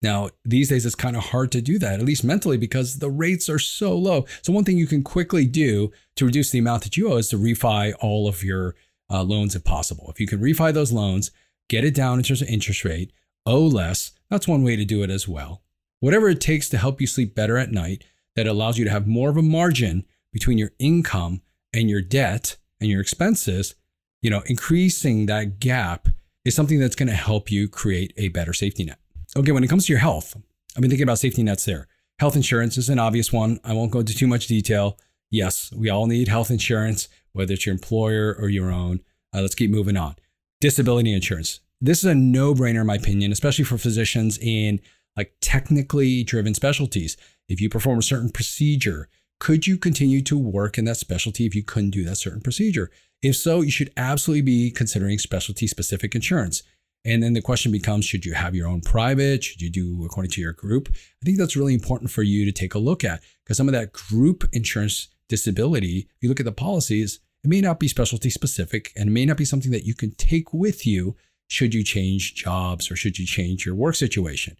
Now, 0.01 0.31
these 0.43 0.67
days 0.67 0.85
it's 0.85 0.95
kind 0.95 1.15
of 1.15 1.23
hard 1.23 1.53
to 1.53 1.61
do 1.61 1.79
that, 1.79 2.01
at 2.01 2.05
least 2.05 2.25
mentally, 2.25 2.57
because 2.57 2.99
the 2.99 3.09
rates 3.09 3.47
are 3.47 3.59
so 3.59 3.97
low. 3.97 4.25
So, 4.41 4.51
one 4.51 4.65
thing 4.65 4.77
you 4.77 4.87
can 4.87 5.01
quickly 5.01 5.45
do 5.45 5.93
to 6.17 6.25
reduce 6.25 6.51
the 6.51 6.59
amount 6.59 6.83
that 6.83 6.97
you 6.97 7.09
owe 7.09 7.15
is 7.15 7.29
to 7.29 7.37
refi 7.37 7.93
all 8.01 8.27
of 8.27 8.43
your 8.43 8.75
uh, 9.09 9.23
loans 9.23 9.55
if 9.55 9.63
possible. 9.63 10.09
If 10.09 10.19
you 10.19 10.27
can 10.27 10.39
refi 10.39 10.73
those 10.73 10.91
loans, 10.91 11.31
get 11.69 11.83
it 11.83 11.95
down 11.95 12.19
in 12.19 12.23
terms 12.23 12.41
of 12.41 12.47
interest 12.47 12.83
rate, 12.83 13.11
owe 13.45 13.65
less, 13.65 14.11
that's 14.29 14.47
one 14.47 14.63
way 14.63 14.75
to 14.75 14.85
do 14.85 15.03
it 15.03 15.09
as 15.09 15.27
well. 15.27 15.63
Whatever 15.99 16.29
it 16.29 16.41
takes 16.41 16.69
to 16.69 16.77
help 16.77 16.99
you 16.99 17.07
sleep 17.07 17.35
better 17.35 17.57
at 17.57 17.71
night, 17.71 18.03
that 18.35 18.47
allows 18.47 18.77
you 18.77 18.83
to 18.85 18.91
have 18.91 19.07
more 19.07 19.29
of 19.29 19.37
a 19.37 19.41
margin 19.41 20.05
between 20.31 20.57
your 20.57 20.71
income 20.79 21.41
and 21.71 21.89
your 21.89 22.01
debt 22.01 22.57
and 22.81 22.89
your 22.89 23.01
expenses, 23.01 23.75
you 24.21 24.29
know, 24.29 24.41
increasing 24.47 25.27
that 25.27 25.59
gap 25.59 26.07
is 26.43 26.55
something 26.55 26.79
that's 26.79 26.95
going 26.95 27.09
to 27.09 27.15
help 27.15 27.51
you 27.51 27.67
create 27.67 28.13
a 28.17 28.29
better 28.29 28.53
safety 28.53 28.83
net. 28.83 28.99
Okay, 29.37 29.51
when 29.51 29.63
it 29.63 29.69
comes 29.69 29.85
to 29.85 29.93
your 29.93 29.99
health, 29.99 30.35
I've 30.75 30.81
been 30.81 30.89
thinking 30.89 31.03
about 31.03 31.19
safety 31.19 31.43
nets 31.43 31.65
there. 31.65 31.87
Health 32.19 32.35
insurance 32.35 32.77
is 32.77 32.89
an 32.89 32.99
obvious 32.99 33.31
one. 33.31 33.59
I 33.63 33.73
won't 33.73 33.91
go 33.91 33.99
into 33.99 34.13
too 34.13 34.27
much 34.27 34.47
detail. 34.47 34.97
Yes, 35.29 35.71
we 35.75 35.89
all 35.89 36.05
need 36.05 36.27
health 36.27 36.51
insurance, 36.51 37.07
whether 37.33 37.53
it's 37.53 37.65
your 37.65 37.73
employer 37.73 38.35
or 38.39 38.49
your 38.49 38.71
own. 38.71 39.01
Uh, 39.33 39.41
let's 39.41 39.55
keep 39.55 39.69
moving 39.69 39.97
on. 39.97 40.15
Disability 40.61 41.13
insurance. 41.13 41.59
This 41.81 41.99
is 41.99 42.05
a 42.05 42.15
no 42.15 42.53
brainer, 42.53 42.81
in 42.81 42.87
my 42.87 42.95
opinion, 42.95 43.31
especially 43.31 43.65
for 43.65 43.77
physicians 43.77 44.37
in 44.41 44.79
like 45.17 45.33
technically 45.41 46.23
driven 46.23 46.53
specialties. 46.53 47.17
If 47.49 47.59
you 47.59 47.69
perform 47.69 47.99
a 47.99 48.03
certain 48.03 48.29
procedure, 48.29 49.09
could 49.39 49.67
you 49.67 49.77
continue 49.77 50.21
to 50.21 50.37
work 50.37 50.77
in 50.77 50.85
that 50.85 50.97
specialty 50.97 51.45
if 51.45 51.53
you 51.53 51.63
couldn't 51.63 51.89
do 51.89 52.05
that 52.05 52.15
certain 52.15 52.41
procedure? 52.41 52.89
If 53.21 53.35
so, 53.35 53.61
you 53.61 53.71
should 53.71 53.91
absolutely 53.97 54.41
be 54.41 54.71
considering 54.71 55.17
specialty 55.17 55.67
specific 55.67 56.15
insurance. 56.15 56.63
And 57.05 57.21
then 57.21 57.33
the 57.33 57.41
question 57.41 57.71
becomes 57.71 58.05
should 58.05 58.25
you 58.25 58.33
have 58.33 58.55
your 58.55 58.67
own 58.67 58.81
private? 58.81 59.43
Should 59.43 59.61
you 59.61 59.69
do 59.69 60.05
according 60.05 60.31
to 60.31 60.41
your 60.41 60.53
group? 60.53 60.89
I 60.91 61.25
think 61.25 61.37
that's 61.37 61.57
really 61.57 61.73
important 61.73 62.11
for 62.11 62.23
you 62.23 62.45
to 62.45 62.51
take 62.51 62.75
a 62.75 62.79
look 62.79 63.03
at 63.03 63.21
because 63.43 63.57
some 63.57 63.67
of 63.67 63.73
that 63.73 63.91
group 63.91 64.47
insurance 64.53 65.09
disability, 65.29 66.07
if 66.15 66.21
you 66.21 66.29
look 66.29 66.39
at 66.39 66.45
the 66.45 66.51
policies, 66.51 67.19
it 67.43 67.49
may 67.49 67.61
not 67.61 67.79
be 67.79 67.87
specialty 67.87 68.29
specific 68.29 68.91
and 68.95 69.09
it 69.09 69.11
may 69.11 69.25
not 69.25 69.37
be 69.37 69.45
something 69.45 69.71
that 69.71 69.85
you 69.85 69.93
can 69.93 70.11
take 70.15 70.53
with 70.53 70.87
you 70.87 71.15
should 71.47 71.73
you 71.73 71.83
change 71.83 72.35
jobs 72.35 72.89
or 72.89 72.95
should 72.95 73.19
you 73.19 73.25
change 73.25 73.65
your 73.65 73.75
work 73.75 73.95
situation. 73.95 74.57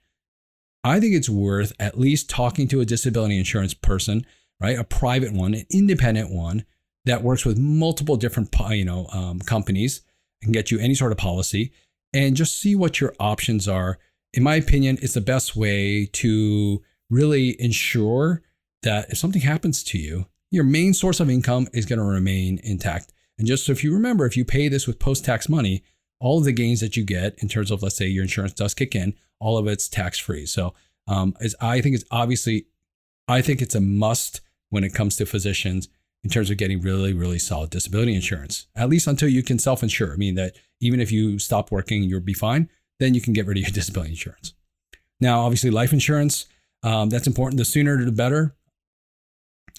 I 0.83 0.99
think 0.99 1.15
it's 1.15 1.29
worth 1.29 1.71
at 1.79 1.97
least 1.97 2.29
talking 2.29 2.67
to 2.67 2.81
a 2.81 2.85
disability 2.85 3.37
insurance 3.37 3.73
person, 3.73 4.25
right? 4.59 4.77
A 4.77 4.83
private 4.83 5.31
one, 5.31 5.53
an 5.53 5.65
independent 5.69 6.29
one 6.29 6.65
that 7.05 7.23
works 7.23 7.45
with 7.45 7.57
multiple 7.57 8.17
different 8.17 8.53
you 8.71 8.85
know 8.85 9.07
um, 9.13 9.39
companies 9.39 10.01
and 10.41 10.53
get 10.53 10.71
you 10.71 10.79
any 10.79 10.93
sort 10.93 11.11
of 11.11 11.17
policy 11.17 11.71
and 12.13 12.35
just 12.35 12.59
see 12.59 12.75
what 12.75 12.99
your 12.99 13.13
options 13.19 13.67
are. 13.67 13.97
In 14.33 14.43
my 14.43 14.55
opinion, 14.55 14.97
it's 15.01 15.13
the 15.13 15.21
best 15.21 15.55
way 15.55 16.05
to 16.13 16.81
really 17.09 17.59
ensure 17.61 18.41
that 18.83 19.09
if 19.09 19.17
something 19.17 19.41
happens 19.41 19.83
to 19.83 19.97
you, 19.97 20.25
your 20.53 20.63
main 20.63 20.93
source 20.93 21.19
of 21.19 21.31
income 21.31 21.67
is 21.73 21.87
going 21.87 21.97
to 21.97 22.05
remain 22.05 22.59
intact. 22.63 23.11
And 23.39 23.47
just 23.47 23.65
so 23.65 23.71
if 23.71 23.83
you 23.83 23.91
remember, 23.91 24.27
if 24.27 24.37
you 24.37 24.45
pay 24.45 24.67
this 24.67 24.85
with 24.85 24.99
post 24.99 25.25
tax 25.25 25.49
money, 25.49 25.83
all 26.19 26.37
of 26.37 26.45
the 26.45 26.51
gains 26.51 26.79
that 26.79 26.95
you 26.95 27.03
get 27.03 27.35
in 27.39 27.49
terms 27.49 27.71
of, 27.71 27.81
let's 27.81 27.97
say, 27.97 28.05
your 28.05 28.21
insurance 28.21 28.53
does 28.53 28.75
kick 28.75 28.93
in, 28.93 29.15
all 29.39 29.57
of 29.57 29.65
it's 29.65 29.89
tax 29.89 30.19
free. 30.19 30.45
So, 30.45 30.75
um, 31.07 31.33
as 31.41 31.55
I 31.59 31.81
think 31.81 31.95
it's 31.95 32.05
obviously, 32.11 32.67
I 33.27 33.41
think 33.41 33.63
it's 33.63 33.73
a 33.73 33.81
must 33.81 34.41
when 34.69 34.83
it 34.83 34.93
comes 34.93 35.15
to 35.17 35.25
physicians 35.25 35.89
in 36.23 36.29
terms 36.29 36.51
of 36.51 36.57
getting 36.57 36.81
really, 36.81 37.13
really 37.13 37.39
solid 37.39 37.71
disability 37.71 38.13
insurance, 38.13 38.67
at 38.75 38.89
least 38.89 39.07
until 39.07 39.29
you 39.29 39.41
can 39.41 39.57
self 39.57 39.81
insure. 39.81 40.13
I 40.13 40.17
mean, 40.17 40.35
that 40.35 40.55
even 40.79 40.99
if 40.99 41.11
you 41.11 41.39
stop 41.39 41.71
working, 41.71 42.03
you'll 42.03 42.21
be 42.21 42.33
fine, 42.35 42.69
then 42.99 43.15
you 43.15 43.21
can 43.21 43.33
get 43.33 43.47
rid 43.47 43.57
of 43.57 43.63
your 43.63 43.71
disability 43.73 44.11
insurance. 44.11 44.53
Now, 45.19 45.41
obviously, 45.41 45.71
life 45.71 45.93
insurance, 45.93 46.45
um, 46.83 47.09
that's 47.09 47.25
important. 47.25 47.57
The 47.57 47.65
sooner 47.65 48.05
the 48.05 48.11
better. 48.11 48.55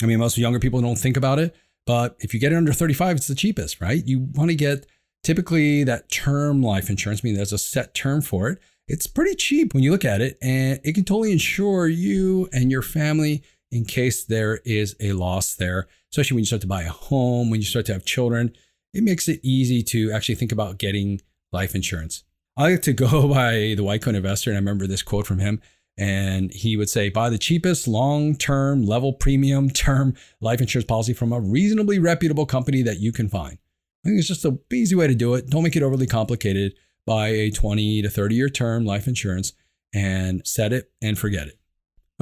I 0.03 0.07
mean, 0.07 0.19
most 0.19 0.39
younger 0.39 0.59
people 0.59 0.81
don't 0.81 0.99
think 0.99 1.17
about 1.17 1.39
it, 1.39 1.55
but 1.87 2.17
if 2.21 2.35
you 2.35 2.41
get 2.41 2.53
it 2.53 2.57
under 2.57 2.73
35, 2.73 3.17
it's 3.17 3.27
the 3.27 3.35
cheapest, 3.35 3.81
right? 3.81 4.05
You 4.05 4.21
want 4.35 4.51
to 4.51 4.57
get 4.57 4.87
typically 5.23 5.85
that 5.85 6.11
term 6.11 6.63
life 6.63 6.91
insurance, 6.91 7.21
I 7.25 7.29
mean, 7.29 7.37
there's 7.37 7.53
a 7.53 7.59
set 7.59 7.95
term 7.95 8.21
for 8.21 8.49
it. 8.49 8.59
It's 8.87 9.07
pretty 9.07 9.35
cheap 9.35 9.73
when 9.73 9.83
you 9.83 9.91
look 9.91 10.05
at 10.05 10.21
it, 10.21 10.37
and 10.43 10.81
it 10.85 10.95
can 10.95 11.05
totally 11.05 11.33
insure 11.33 11.89
you 11.89 12.49
and 12.53 12.71
your 12.71 12.83
family 12.83 13.43
in 13.73 13.85
case 13.85 14.25
there 14.25 14.61
is 14.65 14.95
a 15.01 15.13
loss 15.13 15.55
there, 15.55 15.89
especially 16.13 16.37
when 16.37 16.43
you 16.43 16.47
start 16.47 16.63
to 16.63 16.69
buy 16.69 16.83
a 16.83 16.91
home, 16.91 17.51
when 17.51 17.61
you 17.61 17.67
start 17.67 17.87
to 17.87 17.93
have 17.93 18.05
children. 18.05 18.55
It 18.93 19.03
makes 19.03 19.27
it 19.27 19.41
easy 19.43 19.83
to 19.85 20.13
actually 20.13 20.37
think 20.37 20.53
about 20.53 20.79
getting 20.79 21.21
life 21.51 21.75
insurance. 21.75 22.25
I 22.57 22.71
like 22.71 22.83
to 22.83 22.93
go 22.93 23.27
by 23.35 23.75
the 23.77 23.99
Coat 24.01 24.15
Investor, 24.15 24.51
and 24.51 24.57
I 24.57 24.61
remember 24.61 24.87
this 24.87 25.03
quote 25.03 25.27
from 25.27 25.39
him. 25.39 25.61
And 25.97 26.53
he 26.53 26.77
would 26.77 26.91
say, 26.91 27.09
buy 27.09 27.31
the 27.31 27.39
cheapest 27.39 27.87
long 27.87 28.35
term, 28.35 28.85
level 28.85 29.13
premium 29.13 29.71
term 29.71 30.15
life 30.41 30.61
insurance 30.61 30.87
policy 30.87 31.13
from 31.13 31.33
a 31.33 31.41
reasonably 31.41 31.99
reputable 31.99 32.47
company 32.47 32.83
that 32.83 33.01
you 33.01 33.13
can 33.13 33.29
find. 33.29 33.59
I 34.05 34.09
think 34.09 34.19
it's 34.19 34.29
just 34.29 34.45
a 34.45 34.59
easy 34.73 34.95
way 34.95 35.07
to 35.07 35.15
do 35.15 35.35
it. 35.35 35.49
Don't 35.49 35.63
make 35.63 35.77
it 35.77 35.83
overly 35.83 36.07
complicated. 36.07 36.75
Buy 37.07 37.29
a 37.29 37.51
20 37.51 38.03
to 38.03 38.11
30 38.11 38.35
year 38.35 38.49
term 38.49 38.85
life 38.85 39.07
insurance 39.07 39.53
and 39.95 40.47
set 40.47 40.73
it 40.73 40.91
and 41.01 41.19
forget 41.19 41.49
it. 41.49 41.59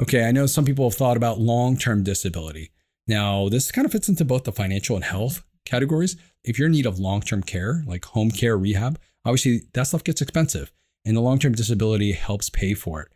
Okay, 0.01 0.25
I 0.25 0.31
know 0.31 0.45
some 0.45 0.65
people 0.65 0.89
have 0.89 0.97
thought 0.97 1.17
about 1.17 1.39
long 1.39 1.77
term 1.77 2.03
disability. 2.03 2.71
Now, 3.07 3.49
this 3.49 3.71
kind 3.71 3.85
of 3.85 3.91
fits 3.91 4.07
into 4.07 4.23
both 4.23 4.43
the 4.43 4.51
financial 4.51 4.95
and 4.95 5.03
health 5.03 5.43
categories. 5.65 6.15
If 6.43 6.57
you're 6.57 6.67
in 6.67 6.71
need 6.71 6.85
of 6.85 6.99
long 6.99 7.21
term 7.21 7.43
care, 7.43 7.83
like 7.85 8.05
home 8.05 8.31
care, 8.31 8.57
rehab, 8.57 8.99
obviously 9.25 9.63
that 9.73 9.87
stuff 9.87 10.03
gets 10.03 10.21
expensive, 10.21 10.71
and 11.05 11.15
the 11.17 11.21
long 11.21 11.39
term 11.39 11.53
disability 11.53 12.13
helps 12.13 12.49
pay 12.49 12.73
for 12.73 13.01
it. 13.01 13.09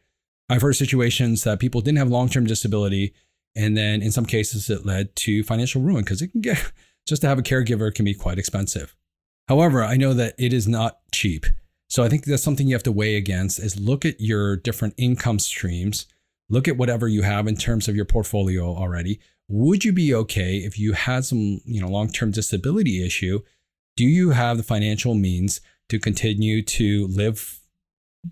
I've 0.49 0.61
heard 0.61 0.75
situations 0.75 1.43
that 1.43 1.59
people 1.59 1.81
didn't 1.81 1.97
have 1.97 2.09
long 2.09 2.29
term 2.29 2.45
disability, 2.45 3.13
and 3.55 3.75
then 3.75 4.01
in 4.01 4.11
some 4.11 4.25
cases 4.25 4.69
it 4.69 4.85
led 4.85 5.15
to 5.17 5.43
financial 5.43 5.81
ruin 5.81 6.03
because 6.03 6.21
it 6.21 6.29
can 6.29 6.41
get 6.41 6.71
just 7.07 7.21
to 7.21 7.27
have 7.27 7.39
a 7.39 7.43
caregiver 7.43 7.93
can 7.93 8.05
be 8.05 8.13
quite 8.13 8.39
expensive. 8.39 8.95
However, 9.47 9.83
I 9.83 9.95
know 9.95 10.13
that 10.13 10.35
it 10.37 10.53
is 10.53 10.67
not 10.67 10.99
cheap. 11.13 11.45
So 11.89 12.03
I 12.03 12.09
think 12.09 12.25
that's 12.25 12.43
something 12.43 12.67
you 12.67 12.75
have 12.75 12.83
to 12.83 12.91
weigh 12.91 13.15
against 13.15 13.59
is 13.59 13.79
look 13.79 14.03
at 14.03 14.19
your 14.19 14.57
different 14.57 14.93
income 14.97 15.39
streams 15.39 16.05
look 16.49 16.67
at 16.67 16.77
whatever 16.77 17.07
you 17.07 17.23
have 17.23 17.47
in 17.47 17.55
terms 17.55 17.87
of 17.87 17.95
your 17.95 18.05
portfolio 18.05 18.65
already. 18.75 19.19
Would 19.49 19.85
you 19.85 19.93
be 19.93 20.13
okay 20.13 20.57
if 20.57 20.77
you 20.77 20.93
had 20.93 21.25
some, 21.25 21.61
you 21.65 21.81
know, 21.81 21.87
long-term 21.87 22.31
disability 22.31 23.05
issue? 23.05 23.41
Do 23.95 24.05
you 24.05 24.31
have 24.31 24.57
the 24.57 24.63
financial 24.63 25.13
means 25.13 25.61
to 25.89 25.99
continue 25.99 26.61
to 26.61 27.07
live 27.07 27.56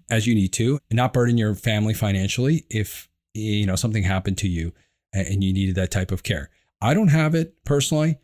as 0.10 0.28
you 0.28 0.36
need 0.36 0.54
to 0.54 0.80
and 0.90 0.98
not 0.98 1.14
burden 1.14 1.38
your 1.38 1.56
family 1.56 1.94
financially 1.94 2.66
if 2.70 3.10
you 3.34 3.66
know 3.66 3.76
something 3.76 4.04
happened 4.04 4.38
to 4.40 4.48
you 4.48 4.74
and 5.14 5.44
you 5.44 5.54
needed 5.54 5.76
that 5.76 5.92
type 5.92 6.12
of 6.12 6.24
care? 6.24 6.50
I 6.82 6.94
don't 6.94 7.10
have 7.10 7.36
it 7.36 7.56
personally. 7.66 8.18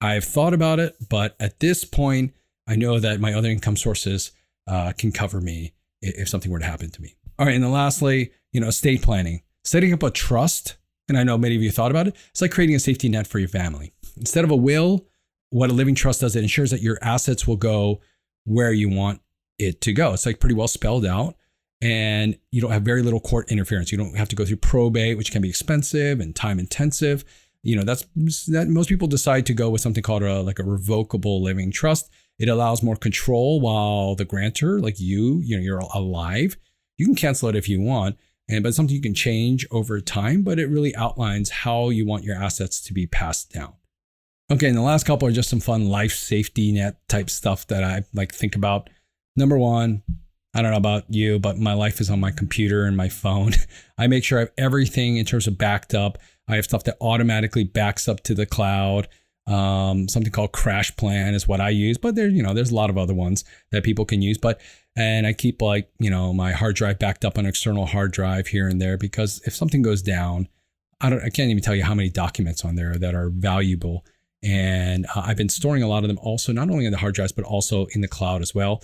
I've 0.00 0.24
thought 0.24 0.52
about 0.52 0.80
it, 0.80 0.96
but 1.08 1.36
at 1.38 1.60
this 1.60 1.84
point, 1.84 2.34
I 2.66 2.76
know 2.76 2.98
that 2.98 3.20
my 3.20 3.32
other 3.32 3.48
income 3.48 3.76
sources 3.76 4.32
uh, 4.66 4.92
can 4.98 5.12
cover 5.12 5.40
me 5.40 5.72
if 6.00 6.28
something 6.28 6.50
were 6.50 6.58
to 6.58 6.66
happen 6.66 6.90
to 6.90 7.02
me. 7.02 7.14
All 7.38 7.46
right, 7.46 7.54
and 7.54 7.64
then 7.64 7.72
lastly, 7.72 8.32
you 8.52 8.60
know, 8.60 8.68
estate 8.68 9.02
planning, 9.02 9.42
setting 9.64 9.92
up 9.92 10.02
a 10.02 10.10
trust. 10.10 10.76
And 11.08 11.18
I 11.18 11.24
know 11.24 11.38
many 11.38 11.56
of 11.56 11.62
you 11.62 11.70
thought 11.70 11.90
about 11.90 12.06
it. 12.06 12.16
It's 12.30 12.40
like 12.40 12.50
creating 12.50 12.76
a 12.76 12.80
safety 12.80 13.08
net 13.08 13.26
for 13.26 13.38
your 13.38 13.48
family. 13.48 13.92
Instead 14.16 14.44
of 14.44 14.50
a 14.50 14.56
will, 14.56 15.06
what 15.50 15.70
a 15.70 15.72
living 15.72 15.94
trust 15.94 16.20
does, 16.20 16.36
it 16.36 16.42
ensures 16.42 16.70
that 16.70 16.82
your 16.82 16.98
assets 17.02 17.46
will 17.46 17.56
go 17.56 18.00
where 18.44 18.72
you 18.72 18.88
want 18.88 19.20
it 19.58 19.80
to 19.82 19.92
go. 19.92 20.12
It's 20.12 20.26
like 20.26 20.40
pretty 20.40 20.54
well 20.54 20.68
spelled 20.68 21.06
out. 21.06 21.36
And 21.80 22.38
you 22.52 22.60
don't 22.60 22.70
have 22.70 22.82
very 22.82 23.02
little 23.02 23.20
court 23.20 23.50
interference. 23.50 23.90
You 23.90 23.98
don't 23.98 24.16
have 24.16 24.28
to 24.28 24.36
go 24.36 24.44
through 24.44 24.58
probate, 24.58 25.18
which 25.18 25.32
can 25.32 25.42
be 25.42 25.48
expensive 25.48 26.20
and 26.20 26.34
time 26.34 26.60
intensive. 26.60 27.24
You 27.64 27.76
know, 27.76 27.82
that's 27.82 28.04
that 28.46 28.68
most 28.68 28.88
people 28.88 29.08
decide 29.08 29.46
to 29.46 29.54
go 29.54 29.70
with 29.70 29.80
something 29.80 30.02
called 30.02 30.22
a 30.22 30.42
like 30.42 30.60
a 30.60 30.64
revocable 30.64 31.42
living 31.42 31.72
trust. 31.72 32.10
It 32.38 32.48
allows 32.48 32.82
more 32.82 32.96
control 32.96 33.60
while 33.60 34.14
the 34.14 34.24
grantor, 34.24 34.80
like 34.80 35.00
you, 35.00 35.40
you 35.44 35.56
know, 35.56 35.62
you're 35.62 35.78
alive. 35.78 36.56
You 36.98 37.06
can 37.06 37.14
cancel 37.14 37.48
it 37.48 37.56
if 37.56 37.68
you 37.68 37.80
want, 37.80 38.16
and 38.48 38.62
but 38.62 38.68
it's 38.68 38.76
something 38.76 38.94
you 38.94 39.02
can 39.02 39.14
change 39.14 39.66
over 39.70 40.00
time, 40.00 40.42
but 40.42 40.58
it 40.58 40.66
really 40.66 40.94
outlines 40.94 41.50
how 41.50 41.90
you 41.90 42.06
want 42.06 42.24
your 42.24 42.36
assets 42.36 42.80
to 42.82 42.92
be 42.92 43.06
passed 43.06 43.52
down. 43.52 43.74
Okay, 44.50 44.68
and 44.68 44.76
the 44.76 44.82
last 44.82 45.04
couple 45.04 45.26
are 45.26 45.32
just 45.32 45.48
some 45.48 45.60
fun 45.60 45.88
life 45.88 46.12
safety 46.12 46.72
net 46.72 46.96
type 47.08 47.30
stuff 47.30 47.66
that 47.68 47.82
I 47.82 48.04
like 48.12 48.32
think 48.32 48.54
about. 48.54 48.90
Number 49.36 49.58
one, 49.58 50.02
I 50.54 50.62
don't 50.62 50.70
know 50.70 50.76
about 50.76 51.04
you, 51.08 51.38
but 51.38 51.58
my 51.58 51.72
life 51.72 52.00
is 52.00 52.10
on 52.10 52.20
my 52.20 52.30
computer 52.30 52.84
and 52.84 52.96
my 52.96 53.08
phone. 53.08 53.52
I 53.98 54.06
make 54.06 54.24
sure 54.24 54.38
I 54.38 54.42
have 54.42 54.52
everything 54.58 55.16
in 55.16 55.24
terms 55.24 55.46
of 55.46 55.56
backed 55.58 55.94
up. 55.94 56.18
I 56.48 56.56
have 56.56 56.64
stuff 56.64 56.84
that 56.84 56.98
automatically 57.00 57.64
backs 57.64 58.08
up 58.08 58.22
to 58.24 58.34
the 58.34 58.46
cloud. 58.46 59.08
Um, 59.46 60.08
something 60.08 60.30
called 60.30 60.52
CrashPlan 60.52 61.34
is 61.34 61.48
what 61.48 61.60
I 61.60 61.70
use, 61.70 61.98
but 61.98 62.14
there, 62.14 62.28
you 62.28 62.42
know, 62.42 62.54
there's 62.54 62.70
a 62.70 62.74
lot 62.76 62.90
of 62.90 62.98
other 62.98 63.14
ones 63.14 63.44
that 63.72 63.82
people 63.82 64.04
can 64.04 64.22
use. 64.22 64.38
But 64.38 64.60
and 64.96 65.26
I 65.26 65.32
keep 65.32 65.62
like 65.62 65.90
you 65.98 66.10
know 66.10 66.32
my 66.32 66.52
hard 66.52 66.76
drive 66.76 66.98
backed 66.98 67.24
up 67.24 67.38
on 67.38 67.46
external 67.46 67.86
hard 67.86 68.12
drive 68.12 68.48
here 68.48 68.68
and 68.68 68.80
there 68.80 68.98
because 68.98 69.40
if 69.46 69.54
something 69.54 69.82
goes 69.82 70.02
down, 70.02 70.48
I 71.00 71.10
don't 71.10 71.20
I 71.20 71.30
can't 71.30 71.50
even 71.50 71.62
tell 71.62 71.74
you 71.74 71.84
how 71.84 71.94
many 71.94 72.10
documents 72.10 72.64
on 72.64 72.76
there 72.76 72.94
that 72.96 73.14
are 73.14 73.30
valuable. 73.30 74.04
And 74.44 75.06
uh, 75.14 75.22
I've 75.26 75.36
been 75.36 75.48
storing 75.48 75.82
a 75.82 75.88
lot 75.88 76.04
of 76.04 76.08
them 76.08 76.18
also 76.18 76.52
not 76.52 76.68
only 76.68 76.86
on 76.86 76.92
the 76.92 76.98
hard 76.98 77.14
drives 77.14 77.32
but 77.32 77.44
also 77.44 77.86
in 77.94 78.00
the 78.00 78.08
cloud 78.08 78.42
as 78.42 78.54
well. 78.54 78.82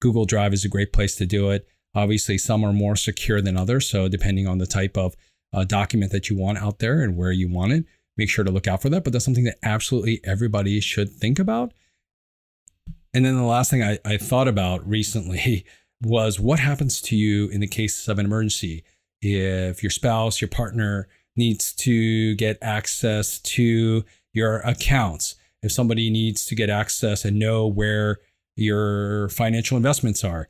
Google 0.00 0.24
Drive 0.24 0.52
is 0.52 0.64
a 0.64 0.68
great 0.68 0.92
place 0.92 1.16
to 1.16 1.26
do 1.26 1.50
it. 1.50 1.66
Obviously, 1.94 2.38
some 2.38 2.64
are 2.64 2.72
more 2.72 2.96
secure 2.96 3.40
than 3.40 3.56
others, 3.56 3.88
so 3.88 4.08
depending 4.08 4.46
on 4.46 4.58
the 4.58 4.66
type 4.66 4.96
of 4.96 5.16
uh, 5.52 5.64
document 5.64 6.12
that 6.12 6.30
you 6.30 6.36
want 6.36 6.58
out 6.58 6.78
there 6.78 7.02
and 7.02 7.16
where 7.16 7.32
you 7.32 7.48
want 7.48 7.72
it, 7.72 7.84
make 8.16 8.30
sure 8.30 8.44
to 8.44 8.50
look 8.50 8.68
out 8.68 8.82
for 8.82 8.88
that. 8.88 9.04
But 9.04 9.12
that's 9.12 9.24
something 9.24 9.44
that 9.44 9.58
absolutely 9.62 10.20
everybody 10.24 10.80
should 10.80 11.10
think 11.10 11.38
about 11.38 11.72
and 13.12 13.24
then 13.24 13.36
the 13.36 13.42
last 13.42 13.70
thing 13.70 13.82
I, 13.82 13.98
I 14.04 14.16
thought 14.16 14.48
about 14.48 14.88
recently 14.88 15.64
was 16.02 16.40
what 16.40 16.60
happens 16.60 17.00
to 17.02 17.16
you 17.16 17.48
in 17.48 17.60
the 17.60 17.66
case 17.66 18.08
of 18.08 18.18
an 18.18 18.26
emergency 18.26 18.84
if 19.22 19.82
your 19.82 19.90
spouse, 19.90 20.40
your 20.40 20.48
partner 20.48 21.06
needs 21.36 21.74
to 21.74 22.34
get 22.36 22.56
access 22.62 23.38
to 23.38 24.04
your 24.32 24.60
accounts 24.60 25.34
if 25.62 25.70
somebody 25.70 26.08
needs 26.08 26.46
to 26.46 26.54
get 26.54 26.70
access 26.70 27.24
and 27.24 27.38
know 27.38 27.66
where 27.66 28.18
your 28.60 29.28
financial 29.30 29.76
investments 29.76 30.24
are. 30.24 30.48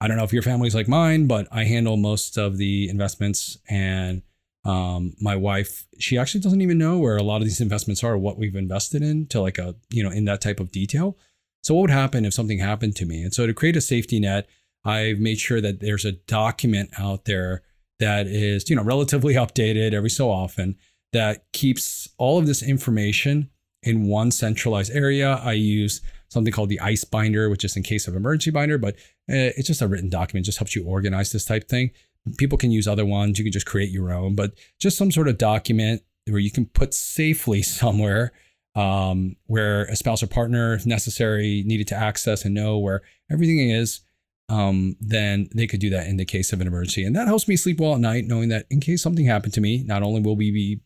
I 0.00 0.08
don't 0.08 0.16
know 0.16 0.24
if 0.24 0.32
your 0.32 0.42
family's 0.42 0.74
like 0.74 0.88
mine, 0.88 1.26
but 1.26 1.46
I 1.52 1.64
handle 1.64 1.96
most 1.96 2.36
of 2.36 2.56
the 2.56 2.88
investments 2.88 3.58
and 3.68 4.22
um, 4.64 5.14
my 5.20 5.34
wife, 5.34 5.86
she 5.98 6.16
actually 6.18 6.40
doesn't 6.40 6.60
even 6.60 6.78
know 6.78 6.98
where 6.98 7.16
a 7.16 7.22
lot 7.22 7.38
of 7.38 7.44
these 7.44 7.60
investments 7.60 8.04
are, 8.04 8.16
what 8.16 8.38
we've 8.38 8.54
invested 8.54 9.02
in 9.02 9.26
to 9.28 9.40
like 9.40 9.58
a, 9.58 9.74
you 9.90 10.02
know, 10.02 10.10
in 10.10 10.24
that 10.26 10.40
type 10.40 10.60
of 10.60 10.70
detail. 10.70 11.16
So 11.62 11.74
what 11.74 11.82
would 11.82 11.90
happen 11.90 12.24
if 12.24 12.34
something 12.34 12.58
happened 12.58 12.96
to 12.96 13.06
me? 13.06 13.22
And 13.22 13.34
so 13.34 13.46
to 13.46 13.54
create 13.54 13.76
a 13.76 13.80
safety 13.80 14.20
net, 14.20 14.48
I've 14.84 15.18
made 15.18 15.38
sure 15.38 15.60
that 15.60 15.80
there's 15.80 16.04
a 16.04 16.12
document 16.12 16.90
out 16.98 17.24
there 17.24 17.62
that 18.00 18.26
is, 18.26 18.68
you 18.68 18.76
know, 18.76 18.82
relatively 18.82 19.34
updated 19.34 19.92
every 19.92 20.10
so 20.10 20.30
often 20.30 20.76
that 21.12 21.44
keeps 21.52 22.08
all 22.18 22.38
of 22.38 22.46
this 22.46 22.62
information 22.62 23.50
in 23.82 24.06
one 24.06 24.30
centralized 24.30 24.92
area. 24.92 25.40
I 25.42 25.52
use 25.52 26.00
something 26.32 26.52
called 26.52 26.68
the 26.68 26.80
ICE 26.80 27.04
binder, 27.04 27.48
which 27.48 27.64
is 27.64 27.76
in 27.76 27.82
case 27.82 28.08
of 28.08 28.16
emergency 28.16 28.50
binder, 28.50 28.78
but 28.78 28.94
uh, 29.30 29.52
it's 29.56 29.66
just 29.66 29.82
a 29.82 29.88
written 29.88 30.10
document, 30.10 30.46
just 30.46 30.58
helps 30.58 30.74
you 30.74 30.84
organize 30.84 31.32
this 31.32 31.44
type 31.44 31.68
thing. 31.68 31.90
People 32.38 32.58
can 32.58 32.70
use 32.70 32.86
other 32.86 33.04
ones. 33.04 33.38
You 33.38 33.44
can 33.44 33.52
just 33.52 33.66
create 33.66 33.90
your 33.90 34.12
own, 34.12 34.34
but 34.34 34.52
just 34.80 34.96
some 34.96 35.10
sort 35.10 35.28
of 35.28 35.38
document 35.38 36.02
where 36.28 36.38
you 36.38 36.50
can 36.50 36.66
put 36.66 36.94
safely 36.94 37.62
somewhere 37.62 38.32
um, 38.74 39.36
where 39.46 39.84
a 39.84 39.96
spouse 39.96 40.22
or 40.22 40.26
partner, 40.26 40.74
if 40.74 40.86
necessary, 40.86 41.62
needed 41.66 41.88
to 41.88 41.94
access 41.94 42.44
and 42.44 42.54
know 42.54 42.78
where 42.78 43.02
everything 43.30 43.58
is. 43.58 44.00
Um, 44.48 44.96
then 45.00 45.48
they 45.54 45.66
could 45.66 45.80
do 45.80 45.90
that 45.90 46.06
in 46.06 46.16
the 46.16 46.24
case 46.24 46.52
of 46.52 46.60
an 46.60 46.66
emergency, 46.66 47.04
and 47.04 47.16
that 47.16 47.26
helps 47.26 47.48
me 47.48 47.56
sleep 47.56 47.80
well 47.80 47.94
at 47.94 48.00
night, 48.00 48.26
knowing 48.26 48.48
that 48.50 48.66
in 48.70 48.80
case 48.80 49.02
something 49.02 49.24
happened 49.24 49.54
to 49.54 49.60
me, 49.60 49.82
not 49.84 50.02
only 50.02 50.20
will 50.20 50.36
we 50.36 50.50
be, 50.50 50.80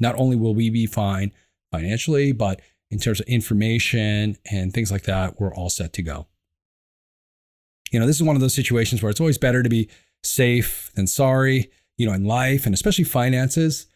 not 0.00 0.16
only 0.16 0.36
will 0.36 0.54
we 0.54 0.70
be 0.70 0.86
fine 0.86 1.32
financially, 1.70 2.32
but 2.32 2.60
in 2.90 2.98
terms 2.98 3.20
of 3.20 3.26
information 3.26 4.36
and 4.50 4.72
things 4.72 4.90
like 4.90 5.02
that, 5.02 5.40
we're 5.40 5.54
all 5.54 5.70
set 5.70 5.92
to 5.94 6.02
go. 6.02 6.26
You 7.90 8.00
know, 8.00 8.06
this 8.06 8.16
is 8.16 8.22
one 8.22 8.36
of 8.36 8.40
those 8.40 8.54
situations 8.54 9.02
where 9.02 9.10
it's 9.10 9.20
always 9.20 9.38
better 9.38 9.62
to 9.62 9.68
be 9.68 9.88
safe 10.22 10.90
than 10.94 11.06
sorry, 11.06 11.70
you 11.96 12.06
know, 12.06 12.12
in 12.12 12.24
life 12.24 12.66
and 12.66 12.74
especially 12.74 13.04
finances. 13.04 13.86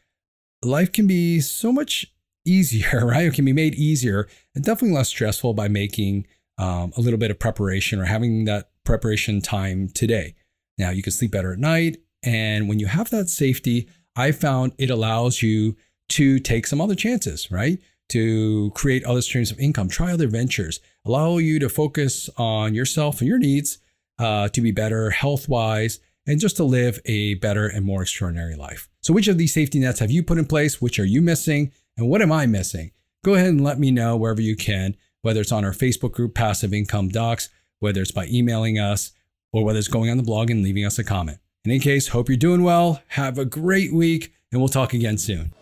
Life 0.64 0.92
can 0.92 1.06
be 1.06 1.40
so 1.40 1.72
much 1.72 2.06
easier, 2.44 3.06
right? 3.06 3.26
It 3.26 3.34
can 3.34 3.44
be 3.44 3.52
made 3.52 3.74
easier 3.74 4.28
and 4.54 4.64
definitely 4.64 4.96
less 4.96 5.08
stressful 5.08 5.54
by 5.54 5.68
making 5.68 6.26
um, 6.58 6.92
a 6.96 7.00
little 7.00 7.18
bit 7.18 7.30
of 7.30 7.38
preparation 7.38 7.98
or 7.98 8.04
having 8.04 8.44
that 8.44 8.70
preparation 8.84 9.40
time 9.40 9.88
today. 9.88 10.34
Now, 10.78 10.90
you 10.90 11.02
can 11.02 11.12
sleep 11.12 11.30
better 11.30 11.52
at 11.52 11.58
night. 11.58 11.98
And 12.22 12.68
when 12.68 12.78
you 12.78 12.86
have 12.86 13.10
that 13.10 13.28
safety, 13.28 13.88
I 14.16 14.32
found 14.32 14.74
it 14.78 14.90
allows 14.90 15.42
you 15.42 15.76
to 16.10 16.38
take 16.38 16.66
some 16.66 16.80
other 16.80 16.94
chances, 16.94 17.50
right? 17.50 17.78
To 18.10 18.70
create 18.74 19.04
other 19.04 19.22
streams 19.22 19.50
of 19.50 19.58
income, 19.58 19.88
try 19.88 20.12
other 20.12 20.28
ventures, 20.28 20.80
allow 21.04 21.38
you 21.38 21.58
to 21.60 21.68
focus 21.68 22.28
on 22.36 22.74
yourself 22.74 23.20
and 23.20 23.28
your 23.28 23.38
needs 23.38 23.78
uh, 24.18 24.48
to 24.48 24.60
be 24.60 24.70
better 24.70 25.10
health 25.10 25.48
wise 25.48 25.98
and 26.26 26.38
just 26.38 26.56
to 26.58 26.64
live 26.64 27.00
a 27.06 27.34
better 27.34 27.66
and 27.66 27.84
more 27.84 28.02
extraordinary 28.02 28.54
life. 28.54 28.88
So, 29.00 29.12
which 29.12 29.28
of 29.28 29.38
these 29.38 29.54
safety 29.54 29.78
nets 29.78 30.00
have 30.00 30.10
you 30.10 30.22
put 30.22 30.38
in 30.38 30.44
place? 30.44 30.80
Which 30.80 30.98
are 30.98 31.04
you 31.04 31.22
missing? 31.22 31.72
And 31.96 32.08
what 32.08 32.22
am 32.22 32.32
I 32.32 32.46
missing? 32.46 32.92
Go 33.24 33.34
ahead 33.34 33.48
and 33.48 33.64
let 33.64 33.78
me 33.78 33.90
know 33.90 34.16
wherever 34.16 34.40
you 34.40 34.56
can, 34.56 34.96
whether 35.22 35.40
it's 35.40 35.52
on 35.52 35.64
our 35.64 35.72
Facebook 35.72 36.12
group, 36.12 36.34
Passive 36.34 36.72
Income 36.72 37.08
Docs, 37.08 37.48
whether 37.80 38.00
it's 38.00 38.10
by 38.10 38.26
emailing 38.26 38.78
us, 38.78 39.12
or 39.52 39.64
whether 39.64 39.78
it's 39.78 39.88
going 39.88 40.10
on 40.10 40.16
the 40.16 40.22
blog 40.22 40.50
and 40.50 40.62
leaving 40.62 40.84
us 40.84 40.98
a 40.98 41.04
comment. 41.04 41.38
In 41.64 41.70
any 41.70 41.80
case, 41.80 42.08
hope 42.08 42.28
you're 42.28 42.36
doing 42.36 42.62
well. 42.62 43.02
Have 43.08 43.38
a 43.38 43.44
great 43.44 43.92
week, 43.92 44.32
and 44.50 44.60
we'll 44.60 44.68
talk 44.68 44.94
again 44.94 45.18
soon. 45.18 45.52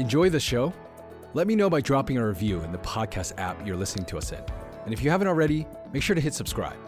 Enjoy 0.00 0.30
the 0.30 0.40
show? 0.40 0.72
Let 1.34 1.46
me 1.46 1.54
know 1.54 1.68
by 1.68 1.82
dropping 1.82 2.16
a 2.16 2.26
review 2.26 2.62
in 2.62 2.72
the 2.72 2.78
podcast 2.78 3.38
app 3.38 3.66
you're 3.66 3.76
listening 3.76 4.06
to 4.06 4.16
us 4.16 4.32
in. 4.32 4.42
And 4.86 4.94
if 4.94 5.02
you 5.02 5.10
haven't 5.10 5.28
already, 5.28 5.66
make 5.92 6.02
sure 6.02 6.14
to 6.14 6.22
hit 6.22 6.32
subscribe. 6.32 6.78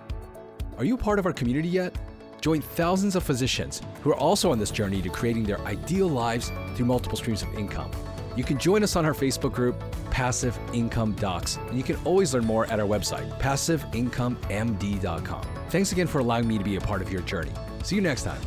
Are 0.79 0.85
you 0.87 0.97
part 0.97 1.19
of 1.19 1.27
our 1.27 1.33
community 1.35 1.69
yet? 1.69 1.95
Join 2.41 2.63
thousands 2.63 3.15
of 3.15 3.23
physicians 3.23 3.83
who 4.01 4.13
are 4.13 4.17
also 4.17 4.51
on 4.51 4.59
this 4.59 4.71
journey 4.71 5.03
to 5.03 5.11
creating 5.11 5.45
their 5.45 5.61
ideal 5.67 6.09
lives 6.09 6.51
through 6.75 6.87
multiple 6.87 7.19
streams 7.19 7.43
of 7.43 7.53
income. 7.53 7.91
You 8.35 8.45
can 8.45 8.57
join 8.57 8.83
us 8.83 8.97
on 8.97 9.05
our 9.05 9.13
Facebook 9.13 9.53
group, 9.53 9.79
Passive 10.11 10.59
Income 10.73 11.17
Docs, 11.17 11.59
and 11.69 11.77
you 11.77 11.83
can 11.83 11.97
always 12.07 12.33
learn 12.33 12.47
more 12.47 12.65
at 12.69 12.81
our 12.81 12.89
website, 12.89 13.29
passiveincomemd.com. 13.41 15.47
Thanks 15.69 15.93
again 15.93 16.07
for 16.07 16.21
allowing 16.21 16.49
me 16.49 16.57
to 16.57 16.65
be 16.65 16.77
a 16.77 16.81
part 16.81 17.03
of 17.03 17.13
your 17.13 17.21
journey. 17.21 17.53
See 17.83 17.95
you 17.95 18.01
next 18.01 18.23
time. 18.23 18.41